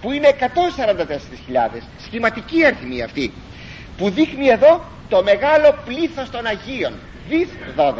[0.00, 3.32] που είναι 144.000 σχηματική αριθμή αυτή
[3.96, 6.92] που δείχνει εδώ το μεγάλο πλήθος των Αγίων
[7.28, 7.92] δις 12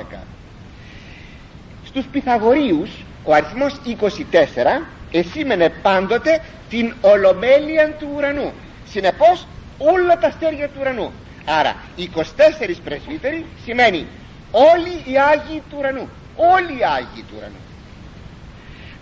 [1.84, 8.53] στους Pythagoreus ο αριθμός 24 εσήμενε πάντοτε την ολομέλεια του ουρανού.
[8.91, 9.47] Συνεπώς
[9.79, 11.12] όλα τα αστέρια του ουρανού.
[11.45, 12.03] Άρα 24
[12.85, 14.07] πρεσβύτεροι σημαίνει
[14.51, 16.09] όλοι οι Άγιοι του ουρανού.
[16.37, 17.61] Όλοι οι Άγιοι του ουρανού.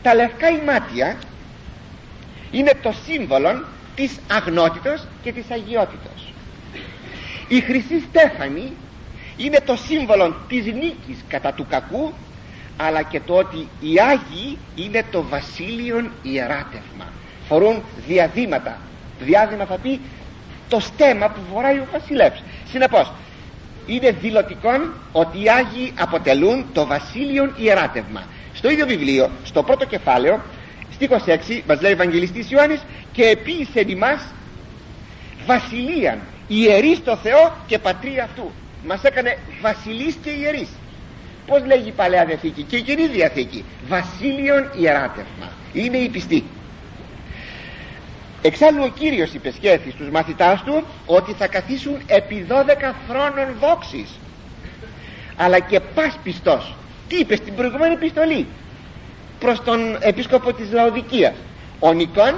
[0.03, 1.17] Τα λευκά ημάτια
[2.51, 3.65] είναι το σύμβολο
[3.95, 6.33] της αγνότητος και της αγιότητος.
[7.49, 8.73] Η χρυσή στέφανη
[9.37, 12.13] είναι το σύμβολο της νίκης κατά του κακού
[12.77, 17.07] αλλά και το ότι οι Άγιοι είναι το βασίλειον ιεράτευμα.
[17.49, 18.79] Φορούν διαδήματα.
[19.21, 20.01] Διάδημα θα πει
[20.69, 23.13] το στέμα που φοράει ο βασιλεύς συνεπώς
[23.87, 24.71] είναι δηλωτικό
[25.13, 28.23] ότι οι Άγιοι αποτελούν το βασίλειον ιεράτευμα.
[28.53, 30.41] Στο ίδιο βιβλίο στο πρώτο κεφάλαιο
[30.93, 32.81] στίχος 6 μας λέει ο Ευαγγελιστής Ιωάννης
[33.13, 34.35] και επίησε εμάς
[35.47, 38.53] βασιλείαν ιερής στο Θεό και πατρία αυτού
[38.87, 40.69] μας έκανε βασιλείς και ιερείς.
[41.47, 43.65] Πως λέγει η Παλαιά Διαθήκη; Και η Καινή Διαθήκη.
[43.89, 45.53] Βασίλειον ιεράτευμα.
[45.73, 46.45] Είναι η πιστή
[48.47, 52.53] εξάλλου ο Κύριος υπεσχέθη στους μαθητάς του ότι θα καθίσουν επί 12
[53.09, 54.09] θρόνων δόξης
[55.37, 56.75] αλλά και πας πιστός.
[57.09, 58.47] Τι είπες στην προηγούμενη επιστολή;
[59.39, 61.35] Προς τον επίσκοπο της Λαοδικίας.
[61.81, 62.35] Ο Νικόν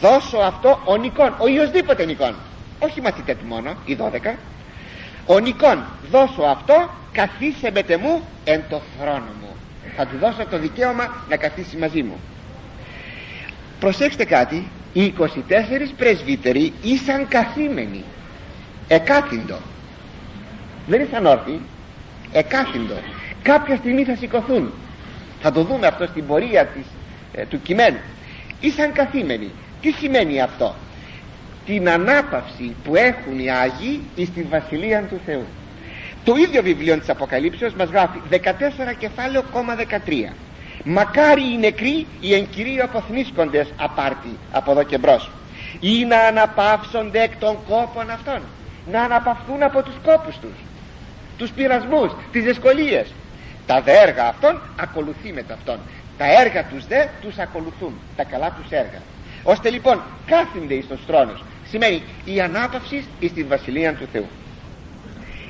[0.00, 2.34] δώσω αυτό ο Νικόν ο Ιωσδήποτε Νικόν.
[2.78, 4.34] Όχι μαθητέ του μόνο οι 12
[5.26, 9.56] ο Νικόν δώσω αυτό καθίσε με μου εν το θρόνο μου.
[9.96, 12.20] Θα του δώσω το δικαίωμα να καθίσει μαζί μου.
[13.80, 15.22] Προσέξτε κάτι οι 24
[15.96, 18.04] πρεσβύτεροι ήσαν καθήμενοι.
[18.88, 19.56] Εκάθυντο
[20.86, 21.60] δεν ήσαν όρθιοι.
[22.32, 22.94] Εκάθυντο
[23.42, 24.72] κάποια στιγμή θα σηκωθούν.
[25.40, 26.84] Θα το δούμε αυτό στην πορεία της,
[27.32, 27.98] ε, του κειμένου.
[28.60, 29.50] Ήσαν καθήμενοι.
[29.80, 30.74] Τι σημαίνει αυτό;
[31.66, 35.44] Την ανάπαυση που έχουν οι Άγιοι στη Βασιλεία του Θεού.
[36.24, 40.32] Το ίδιο βιβλίο της Αποκαλύψεως μας γράφει 14 κεφάλαιο κόμμα 13
[40.84, 45.30] μακάρι οι νεκροί οι εν κυρίω αποθνίσκοντες απάρτη από εδώ και μπρος.
[45.80, 48.40] Ή να αναπαύσονται εκ των κόπων αυτών.
[48.90, 50.54] Να αναπαυθούν από τους κόπους τους.
[51.38, 53.12] Τους πειρασμούς, τις δυσκολίες.
[53.66, 55.78] Τα δε έργα αυτών ακολουθεί με αυτόν
[56.18, 57.92] τα έργα τους δε τους ακολουθούν.
[58.16, 59.02] Τα καλά τους έργα.
[59.42, 61.42] Ώστε λοιπόν κάθονται εις τους θρόνους.
[61.68, 64.26] Σημαίνει η ανάπαυση εις τη Βασιλεία του Θεού.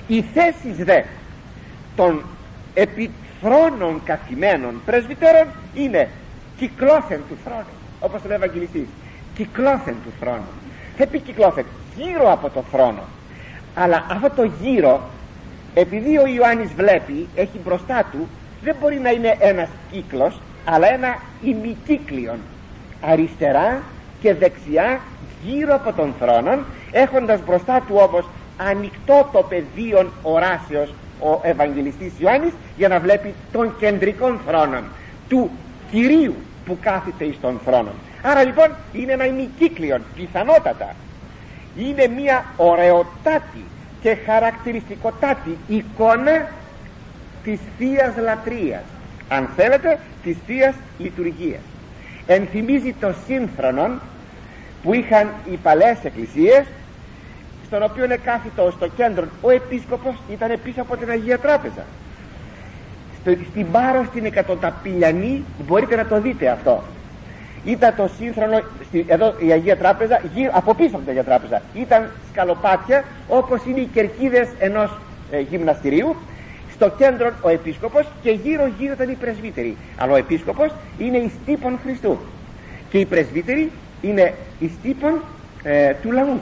[0.06, 1.02] Οι θέσεις δε
[1.96, 2.24] των
[2.76, 6.08] επιθρόνων καθημένων πρεσβυτέρων είναι
[6.58, 7.76] κυκλώθεν του θρόνου.
[8.00, 8.86] Όπως το λέει ο Ευαγγελιστής
[9.34, 10.52] κυκλώθεν του θρόνου.
[10.96, 11.64] Δεν πει κυκλώθεν
[11.96, 13.02] γύρω από το θρόνο.
[13.74, 15.00] Αλλά αυτό το γύρω
[15.74, 18.28] επειδή ο Ιωάννης βλέπει έχει μπροστά του
[18.62, 22.38] δεν μπορεί να είναι ένας κύκλος αλλά ένα ημικύκλιον.
[23.00, 23.82] Αριστερά
[24.20, 25.00] και δεξιά
[25.44, 26.58] γύρω από τον θρόνο
[26.92, 33.76] έχοντας μπροστά του όμως ανοιχτό το πεδίο οράσεως ο Ευαγγελιστής Ιωάννης για να βλέπει τον
[33.78, 34.78] κεντρικό θρόνο
[35.28, 35.50] του
[35.90, 37.90] Κυρίου που κάθεται εις τον θρόνο
[38.26, 40.94] άρα λοιπόν είναι ένα ημικύκλιο πιθανότατα.
[41.76, 43.64] Είναι μια ωραιοτάτη
[44.00, 46.48] και χαρακτηριστικοτάτη εικόνα
[47.44, 48.82] της Θείας Λατρείας.
[49.28, 51.60] Αν θέλετε της Θείας Λειτουργίας.
[52.26, 53.90] Ενθυμίζει το σύμφρονο
[54.82, 56.64] που είχαν οι παλαιές εκκλησίες
[57.66, 61.84] στον οποίο είναι κάθετο στο κέντρο ο επίσκοπος ήταν πίσω από την Αγία Τράπεζα.
[63.20, 66.82] Στο, στην Πάρο στην Εκατοταπηλιανή μπορείτε να το δείτε αυτό.
[67.64, 68.62] Ήταν το σύγχρονο
[69.06, 71.62] εδώ η Αγία Τράπεζα γύρω, από πίσω από την Αγία Τράπεζα.
[71.74, 74.98] Ήταν σκαλοπάτια όπως είναι οι κερκίδες ενός
[75.30, 76.16] ε, γυμναστηρίου.
[76.74, 79.76] Στο κέντρο ο επίσκοπος και γύρω γύρω ήταν οι πρεσβύτεροι.
[79.96, 82.18] Αλλά ο επίσκοπος είναι η στύπων Χριστού.
[82.90, 83.70] Και οι πρεσβύτεροι
[84.02, 85.20] είναι η στύπων
[85.62, 86.40] ε, του λαού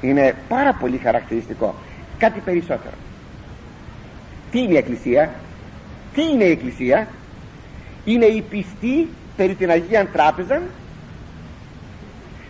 [0.00, 1.74] είναι πάρα πολύ χαρακτηριστικό.
[2.18, 2.94] Κάτι περισσότερο.
[4.50, 5.34] Τι είναι η Εκκλησία;
[6.14, 7.08] Τι είναι η Εκκλησία;
[8.04, 10.62] Είναι η πιστή περί την Αγία Τράπεζα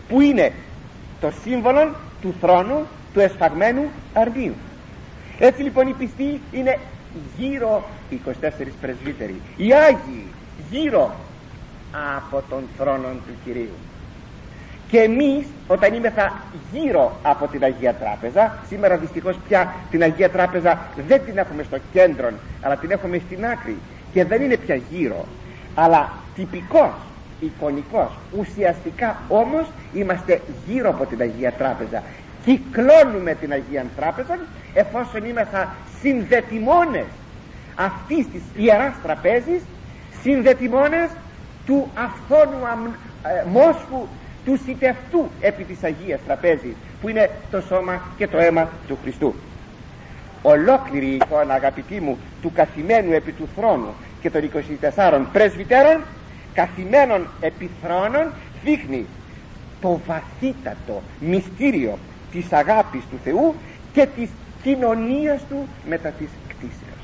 [0.09, 0.53] που είναι
[1.21, 4.55] το σύμβολο του θρόνου του εσφαγμένου αρνίου.
[5.39, 6.79] Έτσι λοιπόν οι πιστοί είναι
[7.37, 8.33] γύρω οι 24
[8.81, 10.27] πρεσβύτεροι οι Άγιοι
[10.71, 11.15] γύρω
[12.17, 13.75] από τον θρόνο του Κυρίου
[14.91, 16.33] και εμείς όταν είμεθα
[16.73, 20.79] γύρω από την Αγία Τράπεζα σήμερα δυστυχώς πια την Αγία Τράπεζα
[21.09, 22.31] δεν την έχουμε στο κέντρο
[22.63, 23.77] αλλά την έχουμε στην άκρη.
[24.13, 25.25] Και δεν είναι πια γύρω
[25.75, 26.93] αλλά τυπικός
[27.41, 32.03] εικονικός ουσιαστικά όμως είμαστε γύρω από την Αγία Τράπεζα.
[32.45, 34.39] Κυκλώνουμε την Αγία Τράπεζα
[34.75, 35.69] εφόσον είμαστε
[36.01, 37.07] συνδετημόνες
[37.75, 39.63] αυτής της Ιεράς Τραπέζης
[40.23, 41.09] συνδετημόνες
[41.67, 42.59] του αυθόνου
[43.23, 44.07] ε, μόσχου
[44.47, 49.35] τους σιτευτού επί της Αγίας Τραπέζης που είναι το σώμα και το αίμα του Χριστού.
[50.43, 54.51] Ολόκληρη η εικόνα αγαπητοί μου του καθημένου επί του θρόνου και των
[54.97, 56.01] 24 πρεσβυτέρων
[56.55, 58.33] καθημένων επί θρόνων
[58.65, 59.07] δείχνει
[59.81, 61.99] το βαθύτατο μυστήριο
[62.33, 63.55] της αγάπης του Θεού
[63.93, 64.31] και της
[64.63, 66.97] κοινωνίας του μετά της κτίσεως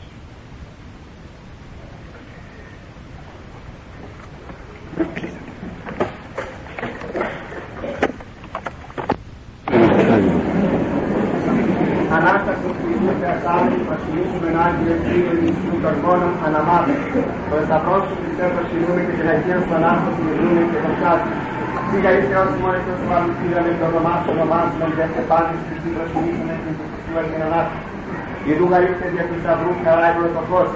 [12.16, 17.02] Ανάσταση του Ιησού Θεασάρη, βασιλίσουμε Άγιε Κύριε Ιησούς των μόνων αναμάδες.
[17.48, 21.30] Το εσταυρό σου πιστεύω συνούμε και την Αγίας σου Ανάσταση μιλούμε και τον Σάτι.
[21.88, 25.22] Σίγα είσαι όσοι μόνοι και όσοι βάλουν πήραμε το όνομά σου, όνομά σου, τον και
[25.30, 27.86] πάλι στη στην προσυμίσουμε και στην Χριστούβα την Ανάσταση.
[28.48, 30.70] Η δούγα ήρθε δια του σταυρού χαρά το φως.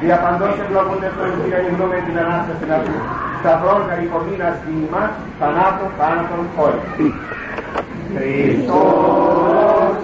[0.00, 2.94] Διαπαντός ευλόγονται στο Ελσία γνώμε την Ανάσταση να πει.
[3.40, 5.02] Σταυρός γαρικομήνας δίνημα,
[5.38, 6.82] θανάτων, θάνατον όλοι.
[8.14, 9.98] Χριστός